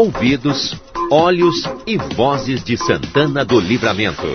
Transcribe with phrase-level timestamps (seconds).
[0.00, 0.74] ouvidos,
[1.10, 4.26] olhos e vozes de Santana do Livramento.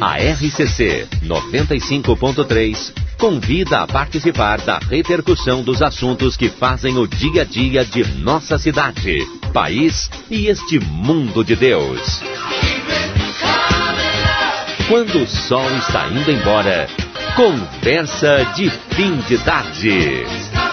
[0.00, 7.44] A RCC 95.3 convida a participar da repercussão dos assuntos que fazem o dia a
[7.44, 12.20] dia de nossa cidade, país e este mundo de Deus.
[14.86, 16.86] Quando o sol está indo embora,
[17.34, 20.65] conversa de fim de tarde.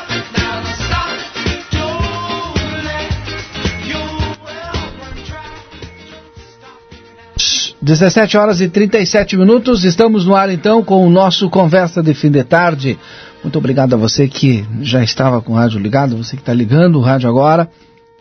[7.83, 12.31] 17 horas e 37 minutos, estamos no ar então com o nosso Conversa de Fim
[12.31, 12.97] de Tarde.
[13.43, 16.97] Muito obrigado a você que já estava com o rádio ligado, você que está ligando
[16.97, 17.67] o rádio agora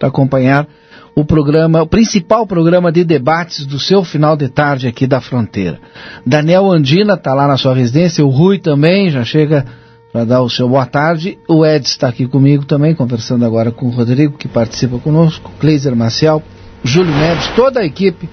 [0.00, 0.66] para acompanhar
[1.14, 5.78] o programa, o principal programa de debates do seu final de tarde aqui da fronteira.
[6.26, 9.64] Daniel Andina está lá na sua residência, o Rui também já chega
[10.12, 11.38] para dar o seu boa tarde.
[11.47, 15.94] O Ed está aqui comigo também, conversando agora com o Rodrigo, que participa conosco, Cleiser
[15.94, 16.42] Marcial,
[16.82, 18.28] Júlio Neves, toda a equipe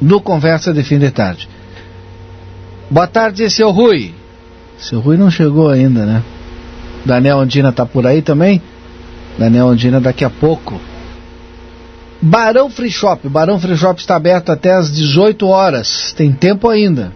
[0.00, 1.48] no Conversa de Fim de Tarde.
[2.90, 4.14] Boa tarde, seu Rui.
[4.78, 6.22] Seu Rui não chegou ainda, né?
[7.04, 8.60] Daniel Andina tá por aí também?
[9.38, 10.80] Daniel Andina daqui a pouco.
[12.20, 13.28] Barão Free Shop.
[13.28, 16.12] Barão Free Shop está aberto até às 18 horas.
[16.12, 17.12] Tem tempo ainda.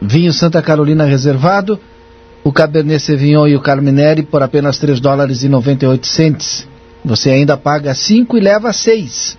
[0.00, 1.78] Vinho Santa Carolina reservado.
[2.42, 6.66] O Cabernet Sauvignon e o Carmineri por apenas 3 dólares e 98 centes.
[7.04, 9.38] Você ainda paga 5 e leva 6.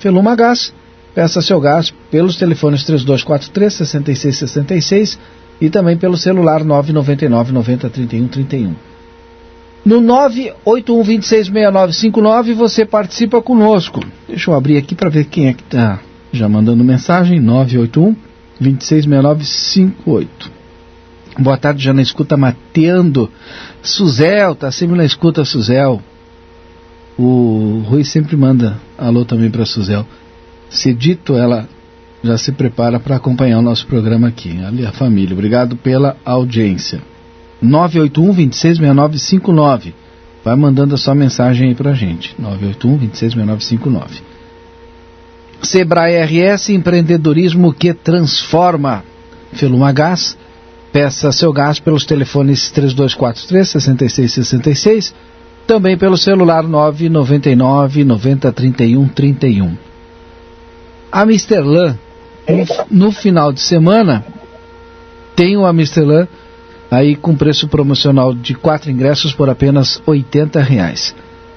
[0.00, 0.74] Feluma Gás,
[1.14, 5.18] Peça seu gás pelos telefones 3243 6666
[5.60, 8.74] e também pelo celular 999 90 31 31.
[9.84, 14.00] No 981266959 você participa conosco.
[14.28, 15.98] Deixa eu abrir aqui para ver quem é que está
[16.32, 17.40] já mandando mensagem.
[17.40, 18.14] 981
[18.60, 20.58] 266958.
[21.38, 23.30] Boa tarde, já na escuta mateando.
[23.80, 26.02] Suzel, tá sempre na escuta, Suzel.
[27.16, 30.04] O Rui sempre manda alô também para Suzel.
[30.68, 31.68] Se dito, ela
[32.22, 34.62] já se prepara para acompanhar o nosso programa aqui.
[34.62, 35.34] Ali a família.
[35.34, 37.00] Obrigado pela audiência.
[37.60, 39.94] 981 266959.
[40.44, 42.34] Vai mandando a sua mensagem aí pra gente.
[42.38, 44.22] 981 266959.
[45.62, 49.04] Sebrae RS empreendedorismo que transforma.
[49.52, 50.36] Feluma Gás.
[50.92, 55.14] Peça seu gás pelos telefones 3243 6666.
[55.66, 59.87] Também pelo celular 999 90 31 31.
[61.10, 61.98] Amsterlan,
[62.48, 64.24] no, no final de semana,
[65.34, 66.26] tem o Amsterlan
[66.90, 70.24] aí com preço promocional de quatro ingressos por apenas R$
[70.62, 71.14] reais.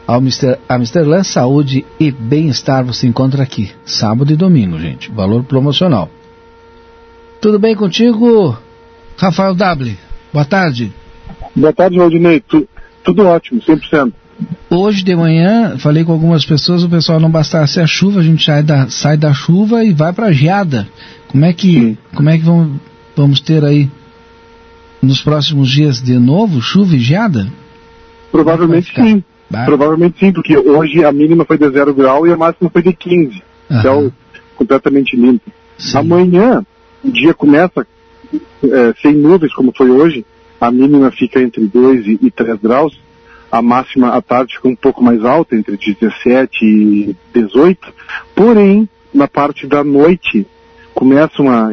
[0.07, 5.09] Amster, Amsterlan Saúde e Bem-Estar você encontra aqui, sábado e domingo, gente.
[5.11, 6.09] Valor promocional.
[7.39, 8.57] Tudo bem contigo,
[9.17, 9.97] Rafael W?
[10.33, 10.93] Boa tarde.
[11.55, 12.39] Boa tarde, Valdinei.
[12.41, 12.67] Tu,
[13.03, 14.13] tudo ótimo, 100%.
[14.69, 18.43] Hoje de manhã, falei com algumas pessoas, o pessoal não bastasse a chuva, a gente
[18.43, 20.87] sai da, sai da chuva e vai para a geada.
[21.27, 22.79] Como é que, como é que vamos,
[23.15, 23.89] vamos ter aí
[25.01, 27.51] nos próximos dias de novo chuva e geada?
[28.31, 29.23] Provavelmente sim.
[29.49, 29.65] Vai.
[29.65, 32.93] Provavelmente sim, porque hoje a mínima foi de 0 grau e a máxima foi de
[32.93, 33.43] 15.
[33.69, 33.81] Aham.
[33.81, 34.13] Céu
[34.55, 35.51] completamente limpo.
[35.77, 35.97] Sim.
[35.97, 36.65] Amanhã,
[37.03, 37.85] o dia começa
[38.63, 40.25] é, sem nuvens, como foi hoje.
[40.61, 42.97] A mínima fica entre 2 e, e 3 graus
[43.51, 47.93] a máxima à tarde fica um pouco mais alta, entre 17 e 18,
[48.33, 50.47] porém, na parte da noite,
[50.93, 51.69] começam a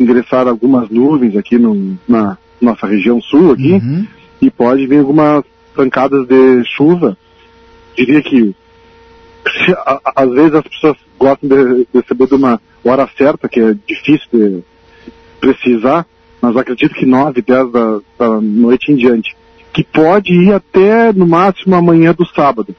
[0.00, 4.06] ingressar algumas nuvens aqui no, na nossa região sul aqui, uhum.
[4.40, 5.44] e pode vir algumas
[5.74, 7.16] pancadas de chuva.
[7.94, 8.54] Diria que
[9.84, 13.74] a, às vezes as pessoas gostam de, de saber de uma hora certa, que é
[13.86, 14.62] difícil de
[15.40, 16.06] precisar,
[16.40, 19.36] mas acredito que 9, 10 da, da noite em diante
[19.78, 22.74] que pode ir até no máximo amanhã do sábado.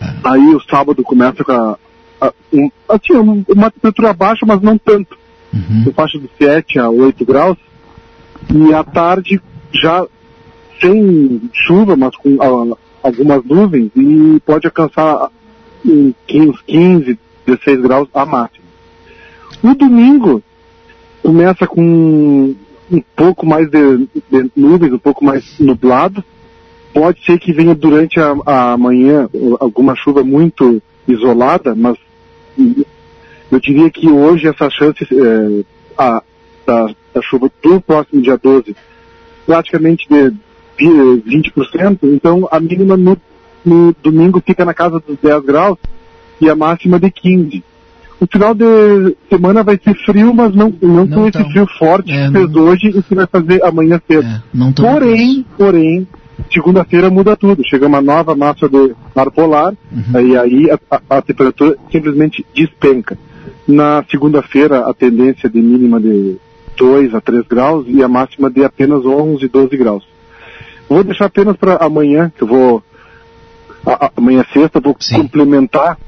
[0.00, 0.06] É.
[0.24, 1.78] Aí o sábado começa com a,
[2.18, 3.12] a, um, assim,
[3.46, 5.18] uma temperatura baixa, mas não tanto.
[5.52, 5.92] uhum.
[5.94, 7.58] faixa de 7 a 8 graus,
[8.48, 9.38] e à tarde
[9.70, 10.06] já
[10.80, 15.28] sem chuva, mas com uh, algumas nuvens, e pode alcançar
[15.84, 18.64] uns 15, 16 graus a máxima.
[19.62, 20.42] O domingo
[21.22, 22.54] começa com
[22.90, 26.24] um pouco mais de, de nuvens, um pouco mais nublado,
[26.92, 29.28] pode ser que venha durante a, a manhã
[29.58, 31.96] alguma chuva muito isolada, mas
[33.50, 35.64] eu diria que hoje essa chance é,
[35.96, 36.22] a,
[36.66, 38.76] da, da, chuva do próximo dia 12
[39.46, 40.30] praticamente de,
[40.78, 43.16] de 20%, então a mínima no,
[43.64, 45.78] no, domingo fica na casa dos 10 graus
[46.40, 47.64] e a máxima de 15.
[48.20, 52.12] O final de semana vai ser frio, mas não, não, não com esse frio forte
[52.12, 52.62] é, que fez não...
[52.62, 54.26] hoje e que vai fazer amanhã cedo.
[54.26, 56.06] É, porém, porém,
[56.52, 57.66] segunda-feira muda tudo.
[57.66, 60.20] Chega uma nova massa de ar polar, uhum.
[60.20, 63.16] e aí a, a, a, temperatura simplesmente despenca.
[63.66, 66.36] Na segunda-feira, a tendência de mínima de
[66.76, 70.04] 2 a 3 graus e a máxima de apenas 11, 12 graus.
[70.88, 72.82] Vou deixar apenas para amanhã, que eu vou.
[73.86, 75.22] A, amanhã é sexta, vou Sim.
[75.22, 75.98] complementar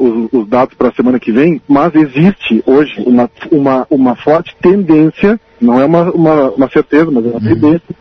[0.00, 4.56] os, os, dados para a semana que vem, mas existe hoje uma, uma, uma forte
[4.60, 7.54] tendência, não é uma, uma, uma certeza, mas é uma uhum.
[7.54, 7.94] tendência,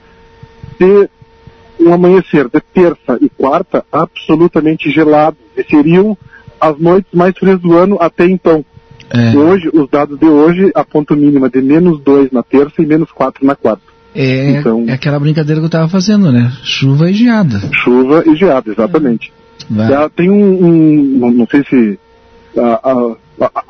[0.79, 1.09] de
[1.79, 5.37] um amanhecer de terça e quarta absolutamente gelado.
[5.55, 6.17] E seriam
[6.59, 8.65] as noites mais frias do ano até então.
[9.09, 9.37] É.
[9.37, 13.45] Hoje, os dados de hoje apontam mínima de menos 2 na terça e menos 4
[13.45, 13.83] na quarta.
[14.19, 16.51] É, então, é aquela brincadeira que eu estava fazendo, né?
[16.63, 17.61] Chuva e geada.
[17.71, 19.31] Chuva e geada, exatamente.
[19.71, 20.09] É.
[20.09, 21.99] tem um, um, não sei se,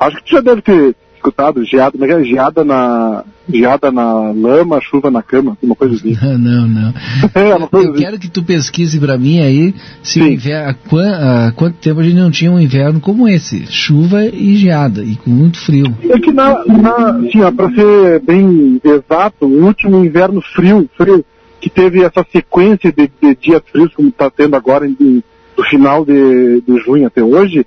[0.00, 4.80] acho que tu já deve ter escutado geada, mas é geada na geada na lama,
[4.80, 6.16] chuva na cama, uma coisa assim.
[6.20, 6.94] Não, não, não.
[7.34, 8.02] é, uma coisa eu assim.
[8.02, 12.16] quero que tu pesquise para mim aí se o inverno, há, quanto tempo a gente
[12.16, 15.94] não tinha um inverno como esse, chuva e geada e com muito frio.
[16.08, 21.24] É que na, na assim, para ser bem exato, o último inverno frio, frio
[21.60, 25.22] que teve essa sequência de, de dias frios como está tendo agora em,
[25.56, 27.66] do final de, de junho até hoje,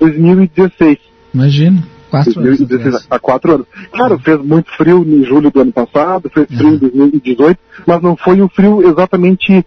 [0.00, 0.98] 2016.
[1.32, 1.82] Imagina.
[2.12, 3.06] Quatro anos.
[3.08, 3.66] Há quatro anos.
[3.90, 6.74] Claro, fez muito frio em julho do ano passado, fez frio uhum.
[6.74, 9.64] em 2018, mas não foi um frio exatamente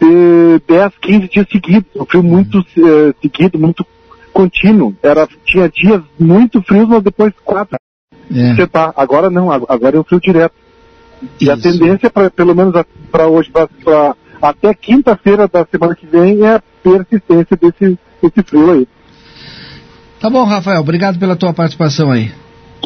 [0.00, 1.88] de 10, 15 dias seguidos.
[1.94, 3.86] Um frio muito uh, seguido, muito
[4.32, 4.92] contínuo.
[5.00, 7.78] Era, tinha dias muito frios, mas depois quatro.
[8.28, 8.54] É.
[8.56, 10.54] Você tá, agora não, agora é um frio direto.
[11.40, 11.52] E Isso.
[11.52, 12.74] a tendência, pra, pelo menos
[13.12, 18.42] para hoje, pra, pra, até quinta-feira da semana que vem, é a persistência desse, desse
[18.42, 18.88] frio aí.
[20.20, 20.80] Tá bom, Rafael.
[20.80, 22.32] Obrigado pela tua participação aí.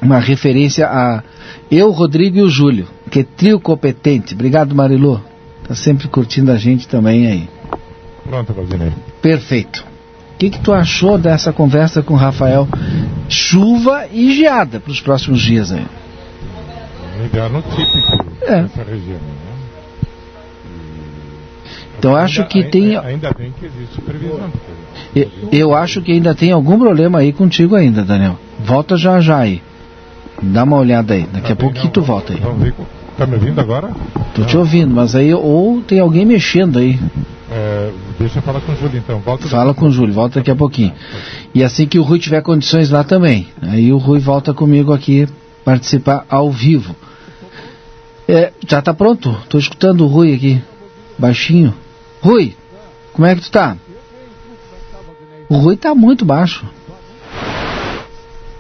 [0.02, 1.24] uma referência a
[1.72, 4.36] eu, Rodrigo e o Júlio, que é trio competente.
[4.36, 5.33] Obrigado, Marilu.
[5.68, 7.50] Tá sempre curtindo a gente também aí.
[8.24, 8.92] Pronto, Valdinei.
[9.22, 9.86] Perfeito.
[10.34, 12.68] O que, que tu achou dessa conversa com o Rafael?
[13.30, 15.86] Chuva e geada para os próximos dias aí.
[17.20, 18.64] Um inverno típico é.
[18.64, 19.20] dessa região.
[19.20, 19.44] Né?
[21.98, 22.98] Então ainda, acho que ainda, tem.
[22.98, 24.52] Ainda bem que existe previsão.
[25.16, 28.38] Eu, eu acho que ainda tem algum problema aí contigo ainda, Daniel.
[28.60, 29.62] Volta já já aí.
[30.42, 31.26] Dá uma olhada aí.
[31.32, 32.40] Daqui tá a pouquinho tu volta aí.
[32.40, 32.74] Vamos ver
[33.24, 33.90] Tá me ouvindo agora?
[34.36, 34.48] Tô Não.
[34.48, 37.00] te ouvindo, mas aí ou tem alguém mexendo aí.
[37.50, 37.90] É,
[38.20, 39.20] deixa eu falar com o Júlio então.
[39.20, 40.92] Volta Fala com o Júlio, volta daqui a pouquinho.
[41.56, 43.48] E assim que o Rui tiver condições lá também.
[43.62, 45.26] Aí o Rui volta comigo aqui
[45.64, 46.94] participar ao vivo.
[48.28, 49.34] É, já tá pronto?
[49.48, 50.62] Tô escutando o Rui aqui.
[51.18, 51.74] Baixinho.
[52.22, 52.58] Rui,
[53.14, 53.78] como é que tu tá?
[55.48, 56.66] O Rui tá muito baixo.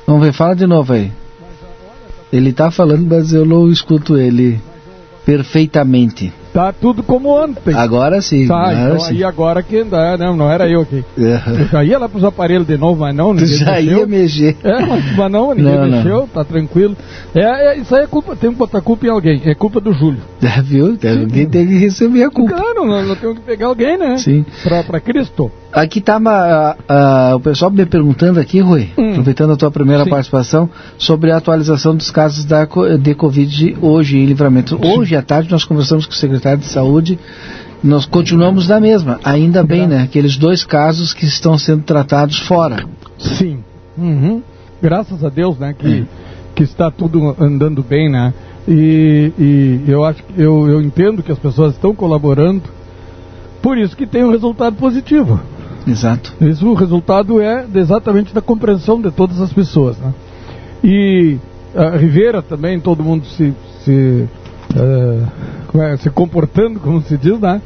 [0.07, 1.11] Vamos ver, fala de novo aí.
[2.33, 4.59] Ele está falando, mas eu não escuto ele
[5.25, 6.33] perfeitamente.
[6.51, 7.73] Tá tudo como ontem.
[7.73, 8.47] Agora sim.
[8.47, 9.13] Tá, agora então sim.
[9.15, 11.03] aí agora que não, não, não era eu aqui.
[11.17, 11.59] Uhum.
[11.59, 13.97] Eu já ia lá pros aparelhos de novo, mas não, Tu ninguém já mexeu.
[13.99, 14.57] ia mexer.
[14.63, 15.97] É, mas, mas não, ninguém Não, não.
[15.97, 16.95] mexeu, tá tranquilo.
[17.33, 17.41] É,
[17.73, 20.19] é, isso aí é culpa, tem que botar culpa em alguém, é culpa do Júlio.
[20.41, 20.87] Já viu?
[20.87, 22.53] Alguém tem que receber a culpa.
[22.53, 24.17] Claro, nós, nós temos que pegar alguém, né?
[24.17, 24.45] Sim.
[24.61, 25.51] Pra, pra Cristo.
[25.73, 26.75] Aqui tá uma- a-
[27.31, 29.11] a- o pessoal me perguntando aqui, Rui, Hum.
[29.11, 30.09] aproveitando a tua primeira Sim.
[30.11, 32.63] participação, sobre a atualização dos casos da,
[33.01, 34.79] de Covid hoje em livramento.
[34.85, 37.17] Hoje à tarde nós conversamos com o secretário de saúde,
[37.83, 40.03] nós continuamos na mesma, ainda bem, né?
[40.03, 42.85] Aqueles dois casos que estão sendo tratados fora.
[43.17, 43.59] Sim.
[43.97, 44.43] Uhum.
[44.81, 46.05] Graças a Deus, né, que,
[46.53, 48.31] que está tudo andando bem, né?
[48.67, 52.61] E, e eu acho que eu, eu entendo que as pessoas estão colaborando,
[53.61, 55.39] por isso que tem um resultado positivo.
[55.87, 56.33] Exato.
[56.41, 60.13] Isso, o resultado é exatamente da compreensão de todas as pessoas, né?
[60.83, 61.37] E
[61.75, 64.25] a Rivera também, todo mundo se, se,
[64.75, 65.19] eh,
[65.67, 67.61] como é, se comportando, como se diz, né?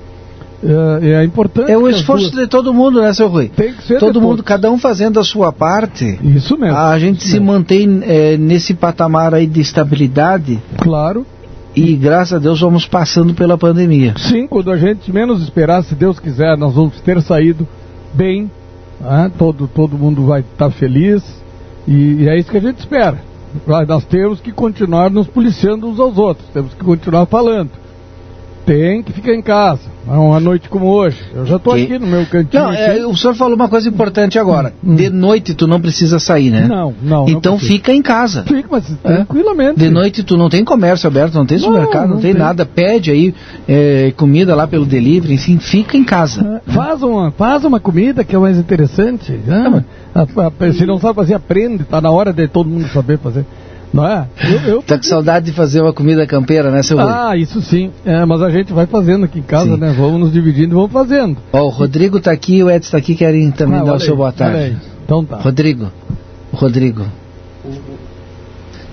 [0.63, 1.71] Eh, é importante.
[1.71, 3.49] É o esforço duas- de todo mundo, né, seu Rui?
[3.49, 4.45] Tem que ser Todo mundo, todos.
[4.45, 6.75] cada um fazendo a sua parte, Isso mesmo.
[6.77, 7.45] a gente se mesmo.
[7.47, 11.25] mantém eh, nesse patamar aí de estabilidade Claro.
[11.75, 14.15] e graças a Deus vamos passando pela pandemia.
[14.17, 17.67] Sim, quando a gente menos esperar, se Deus quiser, nós vamos ter saído
[18.17, 18.51] bem,
[18.99, 19.31] né?
[19.37, 21.23] todo, todo mundo vai estar feliz
[21.87, 23.21] e, e é isso que a gente espera.
[23.87, 27.69] Nós temos que continuar nos policiando uns aos outros, temos que continuar falando.
[28.67, 31.17] Tem que ficar em casa, não uma noite como hoje.
[31.33, 32.63] Eu já estou aqui no meu cantinho.
[32.63, 34.73] Não, é, o senhor falou uma coisa importante agora.
[34.83, 36.65] De noite tu não precisa sair, né?
[36.65, 36.67] Hum.
[36.67, 37.17] não, não.
[37.25, 37.73] não Então precisa.
[37.77, 38.43] fica em casa.
[38.43, 39.79] Fica, mas tranquilamente.
[39.79, 42.41] De noite tu não tem comércio aberto, não tem Não, supermercado, não, não tem, tem.
[42.41, 42.65] nada.
[42.65, 43.33] Pede aí
[43.69, 46.61] é, comida lá pelo delivery, enfim, fica em casa.
[46.67, 49.31] É, Faz uma, faz uma comida que é mais interessante.
[49.31, 49.81] né?
[50.13, 51.83] A- a- se não sabe fazer, aprende.
[51.83, 53.45] Está na hora de todo mundo saber fazer.
[53.93, 54.27] Não é?
[54.43, 57.07] Eu, eu- Tá com saudade de fazer uma comida campeira, né, seu Rui?
[57.09, 57.91] Ah, isso sim.
[58.05, 59.77] É, mas a gente vai fazendo aqui em casa, Sim.
[59.79, 59.93] né?
[59.97, 61.37] Vamos nos dividindo e vamos fazendo.
[61.53, 63.99] Ó, o Rodrigo tá aqui e o Edson tá aqui, querem também Ah, dar o
[63.99, 64.77] seu boa tarde.
[65.05, 65.37] Então tá.
[65.37, 65.91] Rodrigo.
[66.53, 67.05] Rodrigo.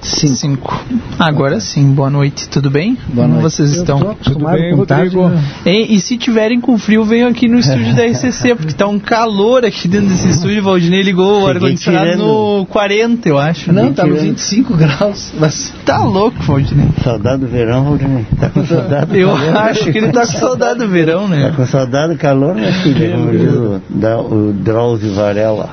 [0.04, 0.34] Sim.
[0.34, 0.84] Cinco.
[1.18, 2.94] Agora sim, boa noite, tudo bem?
[3.08, 3.42] Boa Como noite.
[3.54, 4.10] vocês Eu estão?
[4.10, 5.28] acostumado bem, com tarde, Rodrigo?
[5.40, 5.44] né?
[5.64, 5.86] Hein?
[5.90, 9.64] E se tiverem com frio, venham aqui no estúdio da RCC, porque tá um calor
[9.64, 10.60] aqui dentro desse estúdio.
[10.60, 12.26] O Valdinei ligou o ar-condicionado tirando.
[12.26, 13.72] no 40, eu acho.
[13.72, 14.30] Não, tá nos tirando.
[14.36, 15.32] 25 graus.
[15.40, 15.72] Mas...
[15.86, 16.88] Tá louco, Valdinei.
[17.02, 18.26] Saudade do verão, Valdinei.
[18.38, 19.56] Tá com saudade do Eu calor?
[19.56, 21.52] acho que ele tá com saudade do verão, Tá né?
[21.56, 25.70] com saudade do calor, filha, como diz o Drauzio Varela.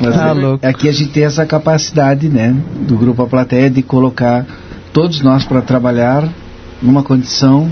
[0.00, 2.54] Mas Tá é- aqui a gente tem essa capacidade, né,
[2.86, 4.44] do grupo A Plateia de colocar
[4.92, 6.28] todos nós para trabalhar
[6.82, 7.70] numa condição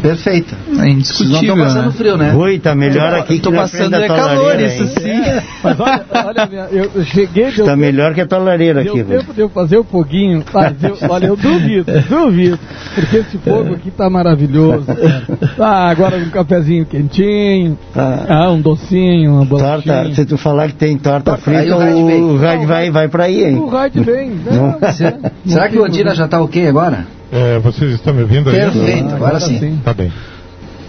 [0.00, 0.54] perfeita.
[0.54, 1.92] É Vocês não indiscutível, estão passando né?
[1.92, 2.30] frio, né?
[2.30, 4.88] Rui, tá melhor aqui que Tô na passando é calor, lareira, isso hein?
[4.88, 5.42] sim.
[5.64, 8.82] Mas olha, olha minha- eu, eu cheguei, deu Tá tempo- melhor que a tua lareira
[8.84, 9.18] Deu aqui, Rui.
[9.18, 10.44] tempo de eu fazer o foguinho.
[10.52, 12.58] Mas eu, olha, eu duvido, duvido.
[12.94, 14.86] Porque esse fogo aqui tá maravilhoso.
[14.86, 15.22] Cara.
[15.58, 18.24] Ah, agora um cafezinho quentinho, Tá.
[18.28, 20.14] ah, um docinho, uma Torta, bolachinha.
[20.14, 23.46] se tu falar que tem torta frita, o o rádio vai, vai pra aí, O
[23.48, 23.68] hein?
[23.70, 24.30] rádio vem.
[24.50, 24.78] Não.
[24.80, 24.92] né?
[24.92, 27.17] Será, será que o Odira já está ok agora?
[27.30, 28.56] É, vocês estão me ouvindo aí?
[28.56, 29.80] Perfeito, agora sim.
[29.84, 30.10] Tá bem.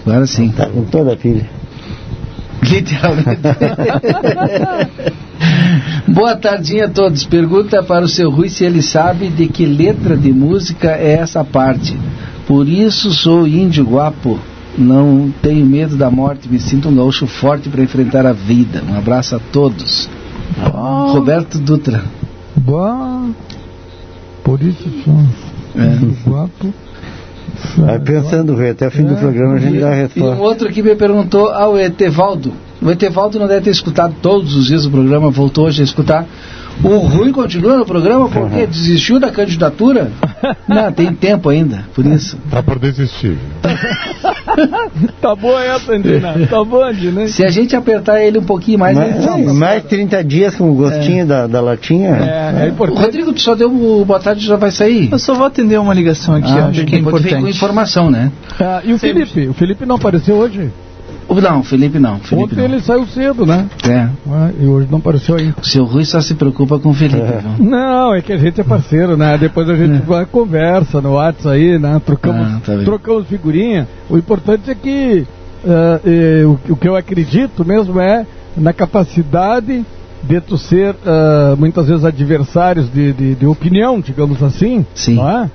[0.06, 0.50] Agora sim.
[0.50, 1.48] Tá com toda a pilha.
[2.64, 3.42] Literalmente.
[6.08, 7.26] Boa tardinha a todos.
[7.26, 11.44] Pergunta para o seu Rui se ele sabe de que letra de música é essa
[11.44, 11.98] parte.
[12.48, 14.40] Por isso sou índio guapo.
[14.78, 18.82] Não tenho medo da morte, me sinto um gaúcho forte para enfrentar a vida.
[18.88, 20.10] Um abraço a todos.
[21.12, 22.04] Roberto Dutra.
[22.56, 23.30] Bah,
[24.44, 25.14] por isso sou
[25.76, 26.00] É.
[26.30, 26.74] guapo.
[27.78, 30.42] Vai pensando, Rui, até o fim do programa a gente dá a E um resposta.
[30.42, 32.54] outro aqui me perguntou ao Etevaldo.
[32.82, 36.26] O Etevaldo não deve ter escutado todos os dias o programa, voltou hoje a escutar.
[36.84, 40.12] O Rui continua no programa porque desistiu da candidatura?
[40.68, 42.38] Não, tem tempo ainda, por isso.
[42.50, 43.38] Tá por desistir.
[45.22, 46.34] Tá boa essa, Andina.
[46.50, 47.28] Tá boa, Andina.
[47.28, 49.54] Se a gente apertar ele um pouquinho mais, Mais, fala.
[49.54, 52.10] mais 30 dias com o gostinho da, da latinha.
[52.16, 53.02] É, é importante.
[53.06, 55.10] Rodrigo, tu só deu o boa tarde e já vai sair?
[55.12, 57.50] Eu só vou atender uma ligação aqui, Ah, acho que é vem com importante.
[57.50, 58.32] informação, né?
[58.60, 59.48] Ah, e o Felipe?
[59.48, 60.70] O Felipe não apareceu hoje?
[61.30, 62.20] Não, Felipe não.
[62.20, 62.64] Felipe Ontem não.
[62.66, 63.68] ele saiu cedo, né?
[63.88, 64.10] É.
[64.30, 65.56] Ah, e hoje não apareceu ainda.
[65.62, 67.66] O seu Rui só se preocupa com o Felipe, viu?
[67.70, 69.38] Não, é que a gente é parceiro, né?
[69.38, 72.02] Depois a gente vai conversa no WhatsApp aí, né?
[72.06, 73.88] Trocamos, Ah, tá trocamos figurinha.
[74.10, 75.26] O importante é que
[75.66, 78.26] eh, o, o que eu acredito mesmo é
[78.58, 79.86] na capacidade
[80.24, 85.20] de tu ser ah, muitas vezes adversários de, de, de opinião, digamos assim, Sim.
[85.22, 85.50] é?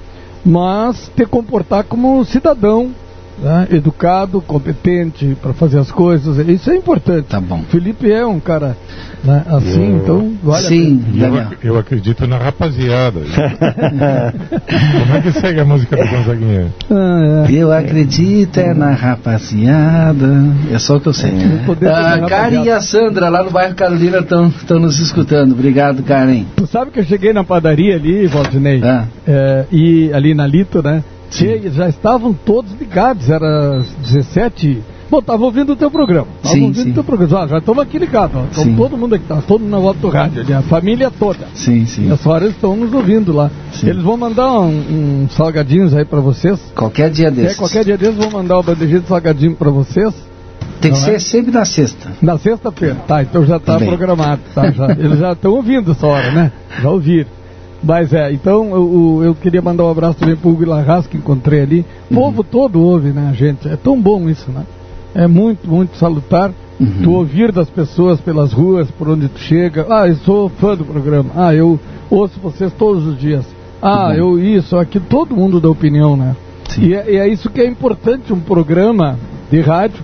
[0.45, 2.91] mas te comportar como cidadão
[3.39, 3.69] né?
[3.71, 6.37] educado, competente para fazer as coisas.
[6.49, 7.27] Isso é importante.
[7.27, 7.63] Tá bom.
[7.71, 8.77] Felipe é um cara
[9.25, 13.21] né, assim, eu, então vale Sim, eu, eu, acredito na rapaziada.
[13.25, 16.67] Como é que segue a música do Gonzaguinha?
[16.91, 17.53] Ah, é.
[17.53, 20.27] Eu acredito é na rapaziada.
[20.71, 21.31] É só o que eu sei.
[21.31, 21.89] É.
[21.89, 25.53] Ah, Karen e a Sandra, lá no bairro Carolina, estão nos escutando.
[25.53, 26.45] Obrigado, Karen.
[26.57, 29.07] Tu sabe que eu cheguei na padaria ali, Valdinei, ah.
[29.27, 31.03] é, e ali na Lito, né?
[31.39, 31.71] Sim.
[31.71, 34.83] já estavam todos ligados, era 17.
[35.11, 36.27] Bom, estava ouvindo o teu programa.
[36.37, 36.91] Estava ouvindo sim.
[36.91, 37.45] o teu programa.
[37.45, 38.37] Ah, já estamos aqui ligados.
[38.51, 41.47] Então, todo mundo aqui, tá, todo mundo na volta do rádio, ali, a família toda.
[41.55, 42.09] Sim, sim.
[42.09, 43.51] E as senhoras estão nos ouvindo lá.
[43.73, 43.91] Sim.
[43.91, 46.61] Eles vão mandar um, um salgadinhos aí para vocês.
[46.75, 47.57] Qualquer dia desses.
[47.57, 50.15] É, qualquer dia desses vão mandar o bandejinho de salgadinho para vocês.
[50.81, 51.19] Tem que ser é?
[51.19, 52.11] sempre na sexta.
[52.21, 54.43] Na sexta-feira, tá, então já está programado.
[54.55, 56.53] Tá, já, eles já estão ouvindo essa hora, né?
[56.83, 57.29] Já ouviram.
[57.83, 61.61] Mas é, então eu, eu queria mandar um abraço também pro Hugo Larras, que encontrei
[61.61, 61.87] ali.
[62.11, 62.21] O uhum.
[62.21, 63.69] povo todo ouve, né, gente?
[63.69, 64.65] É tão bom isso, né?
[65.15, 66.51] É muito, muito salutar.
[66.81, 67.03] Uhum.
[67.03, 69.87] Tu ouvir das pessoas pelas ruas, por onde tu chega.
[69.89, 71.31] Ah, eu sou fã do programa.
[71.37, 71.79] Ah, eu
[72.11, 73.45] ouço vocês todos os dias.
[73.81, 74.15] Ah, uhum.
[74.15, 76.35] eu isso, aqui, todo mundo dá opinião, né?
[76.79, 79.19] E é, e é isso que é importante, um programa
[79.51, 80.03] de rádio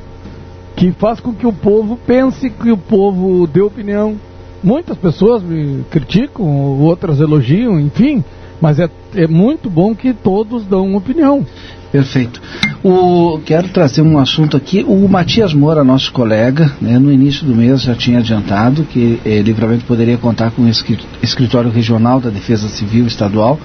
[0.76, 4.16] que faz com que o povo pense, que o povo dê opinião,
[4.62, 8.22] Muitas pessoas me criticam, outras elogiam, enfim,
[8.60, 11.46] mas é, é muito bom que todos dão opinião.
[11.90, 12.40] Perfeito.
[12.84, 14.84] O, quero trazer um assunto aqui.
[14.86, 19.42] O Matias Moura, nosso colega, né, no início do mês já tinha adiantado que eh,
[19.42, 20.70] Livramento poderia contar com o
[21.22, 23.58] escritório regional da Defesa Civil Estadual.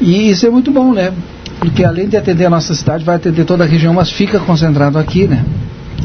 [0.00, 1.12] E isso é muito bom, né?
[1.60, 4.98] Porque além de atender a nossa cidade, vai atender toda a região, mas fica concentrado
[4.98, 5.44] aqui, né?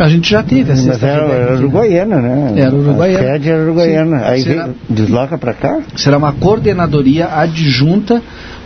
[0.01, 2.53] A gente já teve a Mas era, era uruguaiana, né?
[2.55, 3.19] Era uruguaiana.
[3.19, 4.17] A sede era uruguaiana.
[4.17, 4.25] Sim.
[4.25, 4.69] Aí Será...
[4.89, 5.79] desloca para cá?
[5.95, 8.19] Será uma coordenadoria adjunta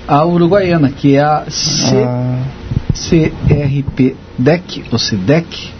[0.07, 1.95] à uruguaiana, que é a C...
[2.07, 2.37] ah.
[2.95, 5.73] CRP-DEC, ou CDEC.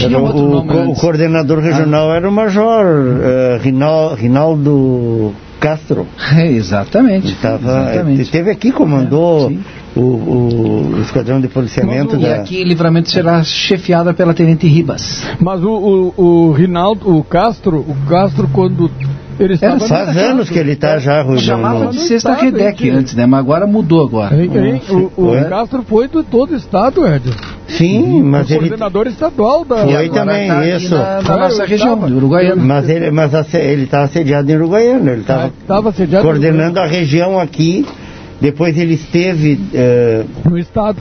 [0.00, 2.16] Era o, o, o, coordenador regional ah.
[2.16, 6.06] era o Major uh, Rinaldo Castro.
[6.36, 7.26] É, exatamente.
[7.26, 8.22] Ele, tava, exatamente.
[8.22, 12.16] esteve aqui, comandou é, o, o, esquadrão de policiamento.
[12.16, 12.36] E da...
[12.36, 15.26] aqui Livramento será chefiada pela Tenente Ribas.
[15.38, 18.90] Mas o, o, o Rinaldo, o Castro, o Castro quando
[19.38, 21.38] ele estava faz anos que ele está já ruim.
[21.38, 23.26] Chamava de sexta Redec antes, né?
[23.26, 24.36] Mas agora mudou agora.
[24.36, 24.82] Hein, hein?
[25.16, 27.30] O, o Castro foi de todo o estado, Ed.
[27.68, 28.68] Sim, mas o ele...
[28.68, 29.78] coordenador estadual da...
[29.78, 30.94] Foi também, tá isso.
[30.94, 32.62] Na, na nossa região, de Uruguaiana.
[32.62, 35.10] Mas ele mas ele estava assediado em Uruguaiana.
[35.12, 35.50] Ele estava
[36.22, 37.86] coordenando a região aqui.
[38.42, 39.54] Depois ele esteve...
[39.54, 40.50] Uh...
[40.50, 41.00] No estado.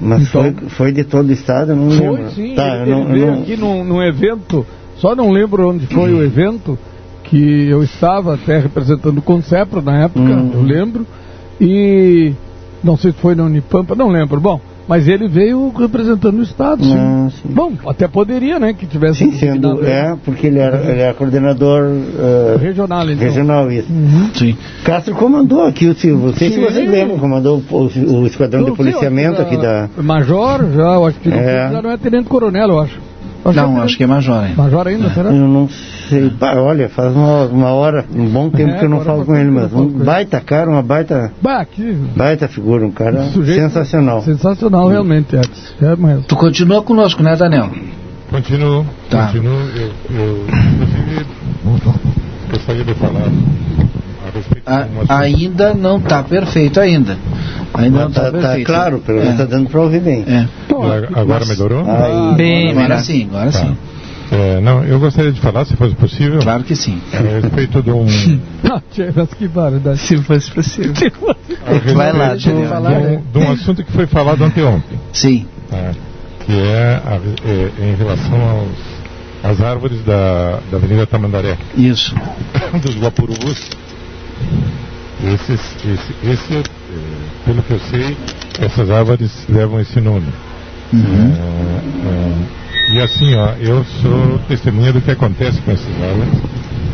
[0.00, 1.76] Mas então, foi, foi de todo o estado?
[1.76, 2.30] Não foi, lembro.
[2.30, 2.54] sim.
[2.54, 3.42] Tá, ele, não, ele veio não...
[3.42, 6.78] aqui num, num evento, só não lembro onde foi o evento,
[7.24, 10.52] que eu estava até representando o Concepro na época, uhum.
[10.54, 11.06] eu lembro,
[11.60, 12.32] e
[12.82, 14.40] não sei se foi na Unipampa, não lembro.
[14.40, 16.96] Bom, mas ele veio representando o Estado, sim.
[16.96, 17.48] Ah, sim.
[17.52, 19.18] Bom, até poderia, né, que tivesse...
[19.18, 21.84] Sim, sendo, é, porque ele era, ele era coordenador...
[21.84, 23.24] Uh, regional, então.
[23.24, 23.92] Regional, isso.
[23.92, 24.30] Uhum.
[24.34, 24.56] Sim.
[24.84, 26.54] Castro comandou aqui o Silvio, não sei sim.
[26.54, 29.88] se vocês lembram, comandou o, o, o esquadrão de policiamento aqui da...
[29.96, 31.70] Major, já, eu acho que é.
[31.70, 33.11] já não é tenente-coronel, eu acho.
[33.44, 34.62] Acho não, é acho que é major ainda.
[34.62, 35.30] Major ainda, será?
[35.30, 38.88] Eu não sei sei, olha, faz uma, uma hora, um bom tempo é, que eu
[38.88, 41.32] não falo com ele, mas um baita cara, uma baita.
[41.40, 41.92] Bah, que...
[42.16, 44.22] Baita figura, um cara sensacional.
[44.22, 45.74] Sensacional, realmente, Edson.
[45.80, 46.24] É mesmo.
[46.24, 47.70] Tu continua conosco, né, Daniel?
[48.30, 49.26] Continuo, tá.
[49.26, 49.54] continuo.
[49.54, 51.26] Eu, eu, inclusive,
[52.50, 53.28] gostaria de falar
[55.08, 57.16] a Ainda não está perfeito ainda.
[57.74, 58.66] Ainda não está tá, tá perfeito.
[58.66, 59.46] Tá claro, pelo menos está é.
[59.46, 60.24] dando para ouvir bem.
[60.26, 60.48] É.
[60.70, 61.84] Agora, agora melhorou?
[61.86, 63.58] Aí, bem, agora sim, agora tá.
[63.58, 63.76] sim.
[64.30, 66.40] É, não, eu gostaria de falar, se fosse possível.
[66.40, 66.98] Claro que sim.
[67.12, 68.06] A respeito de um.
[69.38, 69.96] que barulho.
[69.96, 70.92] Se fosse possível.
[71.94, 74.98] Vai lá, de, um, falar, de, um, de um assunto que foi falado anteontem.
[75.12, 75.46] Sim.
[75.68, 75.92] Tá?
[76.46, 78.68] que é, a, é, em relação
[79.42, 81.56] às árvores da, da Avenida Tamandaré.
[81.76, 82.14] Isso.
[82.82, 83.70] Dos Guapurubus.
[85.24, 86.62] Esses, esse, esse é,
[87.44, 88.16] pelo que eu sei,
[88.60, 90.26] essas árvores levam esse nome.
[90.92, 91.32] Uhum.
[91.32, 96.34] É, é e assim, ó, eu sou testemunha do que acontece com essas árvores.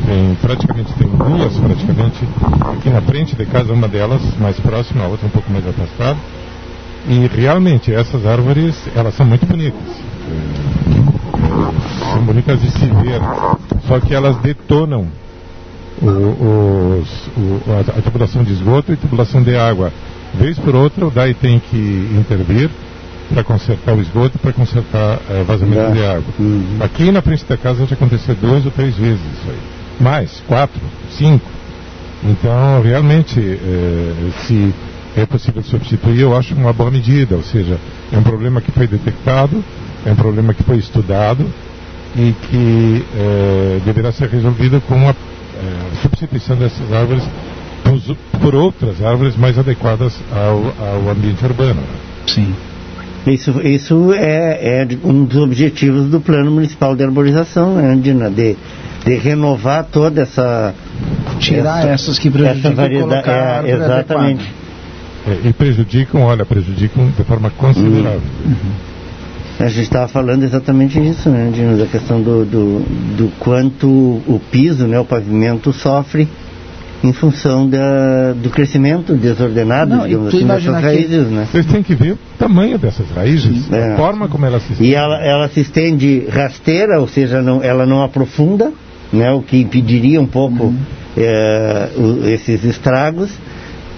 [0.07, 2.29] Tem, praticamente tem duas, praticamente,
[2.77, 6.19] aqui na frente de casa, uma delas mais próxima, a outra um pouco mais afastada.
[7.09, 9.81] E realmente essas árvores, elas são muito bonitas.
[12.13, 13.21] São bonitas de se ver,
[13.87, 15.09] só que elas detonam
[16.03, 17.63] o, os, o,
[17.99, 19.93] a, tubulação de esgoto e tubulação de água.
[20.35, 21.77] Vez por outra, o DAI tem que
[22.19, 22.71] intervir
[23.33, 26.25] para consertar o esgoto, para consertar é, vazamento de água.
[26.39, 26.79] Uhum.
[26.81, 29.59] Aqui na frente da casa já aconteceu duas ou três vezes isso aí.
[30.01, 30.81] Mais, quatro,
[31.11, 31.47] cinco.
[32.25, 34.75] Então, realmente, é, se
[35.17, 37.79] é possível substituir, eu acho uma boa medida, ou seja,
[38.13, 39.63] é um problema que foi detectado,
[40.07, 41.45] é um problema que foi estudado
[42.17, 45.15] e que é, deverá ser resolvido com a
[45.59, 47.25] é, substituição dessas árvores
[48.43, 51.83] por outras árvores mais adequadas ao, ao ambiente urbano.
[52.27, 52.55] Sim.
[53.27, 58.57] Isso, isso é, é, um dos objetivos do Plano Municipal de Arborização, né, Andina, de,
[59.05, 60.75] de renovar toda essa.
[61.39, 63.29] Tirar essa, essas que prejudicam essa variedade.
[63.29, 64.55] É, exatamente.
[65.27, 68.21] É, e prejudicam, olha, prejudicam de forma considerável.
[68.45, 68.88] Uhum.
[69.59, 72.79] A gente estava falando exatamente isso, né, Dino, da questão do, do,
[73.17, 76.29] do quanto o piso, né, o pavimento sofre
[77.03, 81.47] em função da, do crescimento desordenado, Não, digamos assim, dessas raízes, né?
[81.51, 83.93] Vocês têm que ver o tamanho dessas raízes, é.
[83.93, 84.93] a forma como elas se estendem.
[84.93, 88.73] E ela, ela se estende rasteira, ou seja, não, ela não aprofunda,
[89.13, 90.77] né, o que impediria um pouco uhum.
[91.17, 93.31] é, o, esses estragos.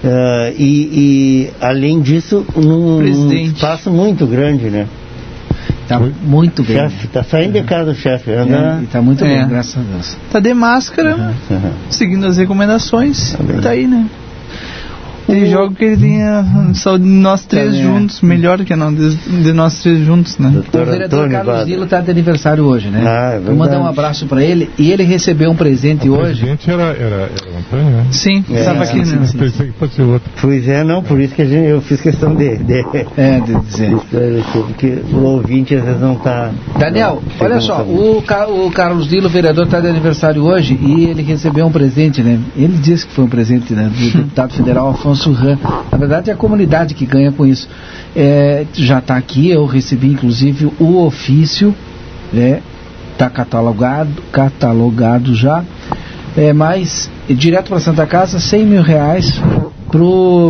[0.02, 4.86] Uh, e, e, além disso, num, num espaço muito grande, né?
[5.90, 6.76] Tá muito bem.
[6.76, 8.30] Chefe, tá saindo de casa o chefe.
[8.32, 8.80] Anda...
[8.80, 9.28] É, tá muito é.
[9.28, 10.16] bem, graças a Deus.
[10.30, 11.72] Tá de máscara, uhum.
[11.90, 13.32] seguindo as recomendações.
[13.32, 14.06] Tá, tá aí, né?
[15.30, 15.50] Ele o...
[15.50, 19.52] joga que ele tinha saúde de nós três tá, juntos, melhor que não, de, de,
[19.52, 20.50] nós três juntos, né?
[20.50, 23.02] Doutor o vereador Antônio Carlos Dilo está de aniversário hoje, né?
[23.06, 26.42] Ah, é Vou mandar um abraço para ele e ele recebeu um presente o hoje.
[26.42, 28.06] O presente era, era, era o Antônio, né?
[28.10, 29.28] Sim, estava é, aqui, né?
[29.38, 30.30] Pensei que fosse outro.
[30.40, 32.84] Pois é, não, por isso que gente, eu fiz questão de, de,
[33.16, 33.96] é, de dizer.
[34.52, 36.50] Porque o ouvinte às vezes não está.
[36.78, 41.22] Daniel, não, olha só, o, o Carlos Dilo, vereador, está de aniversário hoje e ele
[41.22, 42.38] recebeu um presente, né?
[42.56, 45.58] Ele disse que foi um presente né, do deputado federal Afonso Ram
[46.00, 47.68] verdade é a comunidade que ganha com isso.
[48.16, 51.74] É, já está aqui, eu recebi inclusive o ofício,
[52.32, 52.62] né?
[53.12, 55.62] Está catalogado, catalogado já.
[56.36, 59.40] É, mas direto para Santa Casa, 100 mil reais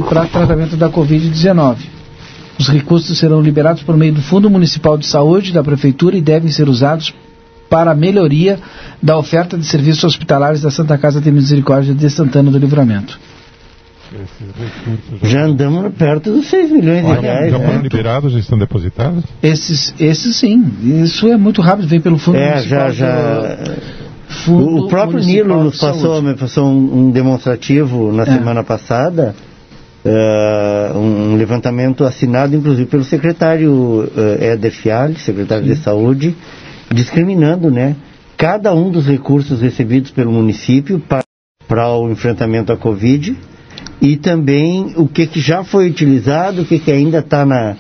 [0.09, 1.77] para tratamento da Covid-19.
[2.59, 6.51] Os recursos serão liberados por meio do Fundo Municipal de Saúde da Prefeitura e devem
[6.51, 7.13] ser usados
[7.71, 8.59] para a melhoria
[9.03, 13.19] da oferta de serviços hospitalares da Santa Casa de Misericórdia de Santana do Livramento.
[15.23, 17.53] Já andamos perto dos 6 milhões de reais.
[17.53, 17.83] Já foram né?
[17.83, 19.25] liberados, já estão depositados?
[19.43, 20.65] Esses, esses sim.
[21.05, 22.91] Isso é muito rápido, vem pelo fundo é, municipal.
[22.93, 23.59] Já, já...
[24.45, 28.27] Fundo o próprio Nilo nos passou, me passou um, um demonstrativo na é.
[28.27, 29.35] semana passada,
[30.05, 35.75] uh, um levantamento assinado inclusive pelo secretário uh, Éder Fialho, secretário sim.
[35.75, 36.37] de Saúde,
[36.95, 37.97] discriminando né,
[38.37, 41.25] cada um dos recursos recebidos pelo município para,
[41.67, 43.37] para o enfrentamento à Covid
[44.01, 47.77] e também o que, que já foi utilizado, o que, que ainda está na,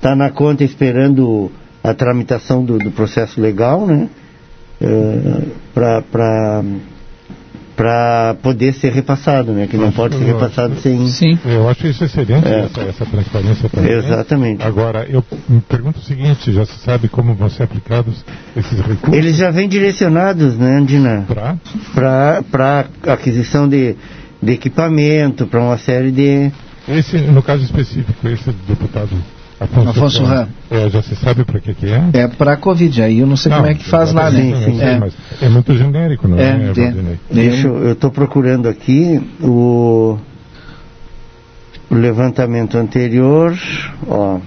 [0.00, 1.50] tá na conta esperando
[1.82, 4.08] a tramitação do, do processo legal, né?
[4.80, 6.62] Uh, para
[7.74, 9.66] para poder ser repassado, né?
[9.66, 11.08] Que não pode ser repassado sem.
[11.08, 11.38] Sim.
[11.44, 12.60] Eu acho isso excelente é.
[12.60, 13.92] essa, essa, transparência também.
[13.92, 14.62] Exatamente.
[14.62, 18.24] Agora eu me pergunto o seguinte: já se sabe como vão ser aplicados
[18.56, 19.12] esses recursos?
[19.12, 21.26] Eles já vêm direcionados, né, Andina?
[21.94, 23.96] Para para aquisição de
[24.42, 26.50] de equipamento, para uma série de.
[26.88, 29.16] Esse, no caso específico, esse deputado
[29.62, 30.48] Afonso, Afonso Ram.
[30.70, 32.02] É, já se sabe para que, que é?
[32.12, 34.40] É para a Covid, aí eu não sei não, como é que faz lá, né?
[34.42, 34.82] Sim, sim.
[34.82, 34.98] É.
[34.98, 36.42] Mas é muito genérico, não é?
[36.42, 40.18] é, é Deixa, eu estou procurando aqui o,
[41.88, 43.56] o levantamento anterior,
[44.08, 44.40] ó.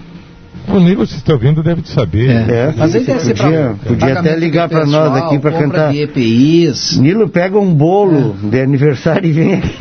[0.67, 2.29] O Nilo, se está ouvindo, deve de saber.
[2.29, 2.33] É.
[2.33, 5.91] É, Mas ele deve ser podia, podia até ligar para nós aqui para cantar.
[5.91, 6.97] De EPIs.
[6.97, 8.49] Nilo, pega um bolo é.
[8.49, 9.75] de aniversário e vem aqui.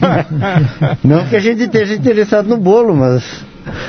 [1.02, 3.24] Não que a gente esteja interessado no bolo, mas.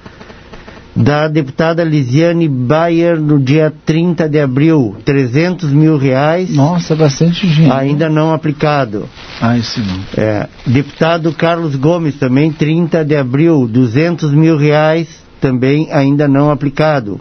[0.95, 6.53] Da deputada Lisiane Bayer, no dia 30 de abril, 300 mil reais.
[6.53, 7.73] Nossa, bastante dinheiro.
[7.75, 9.09] Ainda não aplicado.
[9.41, 10.23] Ah, isso não.
[10.23, 10.47] É.
[10.67, 17.19] Deputado Carlos Gomes, também, 30 de abril, 200 mil reais também ainda não aplicado.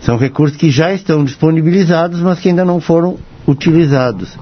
[0.00, 4.38] São recursos que já estão disponibilizados, mas que ainda não foram utilizados.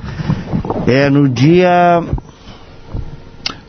[0.87, 2.03] É no dia.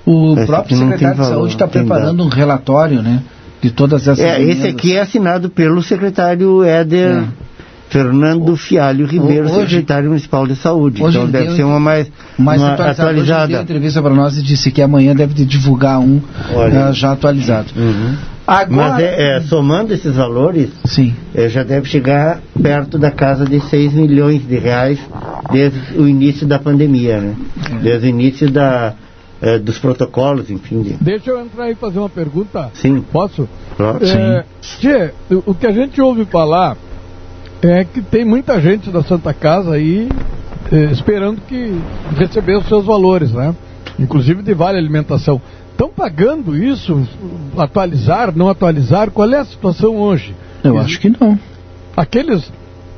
[0.05, 3.23] O próprio secretário de Saúde está preparando um relatório, né?
[3.61, 4.19] De todas essas.
[4.19, 7.23] É, esse aqui é assinado pelo secretário Éder.
[7.23, 7.47] É.
[7.89, 11.01] Fernando Fialho Ribeiro, hoje, secretário municipal de saúde.
[11.01, 13.09] Então deve ser uma mais, mais uma atualizada.
[13.09, 13.43] atualizada.
[13.43, 17.69] Hoje deu entrevista para nós e disse que amanhã deve divulgar um uh, já atualizado.
[17.77, 18.15] Uhum.
[18.45, 18.91] Agora...
[18.91, 21.13] Mas é, é, somando esses valores, Sim.
[21.35, 24.99] É, já deve chegar perto da casa de 6 milhões de reais
[25.51, 27.35] desde o início da pandemia, né?
[27.71, 27.75] É.
[27.83, 28.93] Desde o início da,
[29.41, 30.81] é, dos protocolos, enfim.
[30.81, 30.93] De...
[30.95, 32.71] Deixa eu entrar e fazer uma pergunta.
[32.73, 33.01] Sim.
[33.11, 33.47] Posso?
[33.75, 34.03] Claro.
[34.03, 34.79] É, Sim.
[34.79, 35.11] Tchê,
[35.45, 36.77] o que a gente ouve falar
[37.61, 40.09] é que tem muita gente da Santa Casa aí
[40.71, 41.79] eh, esperando que
[42.15, 43.55] receber os seus valores, né?
[43.99, 45.41] Inclusive de vale alimentação.
[45.71, 47.07] Estão pagando isso?
[47.57, 49.11] Atualizar, não atualizar?
[49.11, 50.35] Qual é a situação hoje?
[50.63, 51.39] Eu acho que não.
[51.95, 52.51] Aqueles,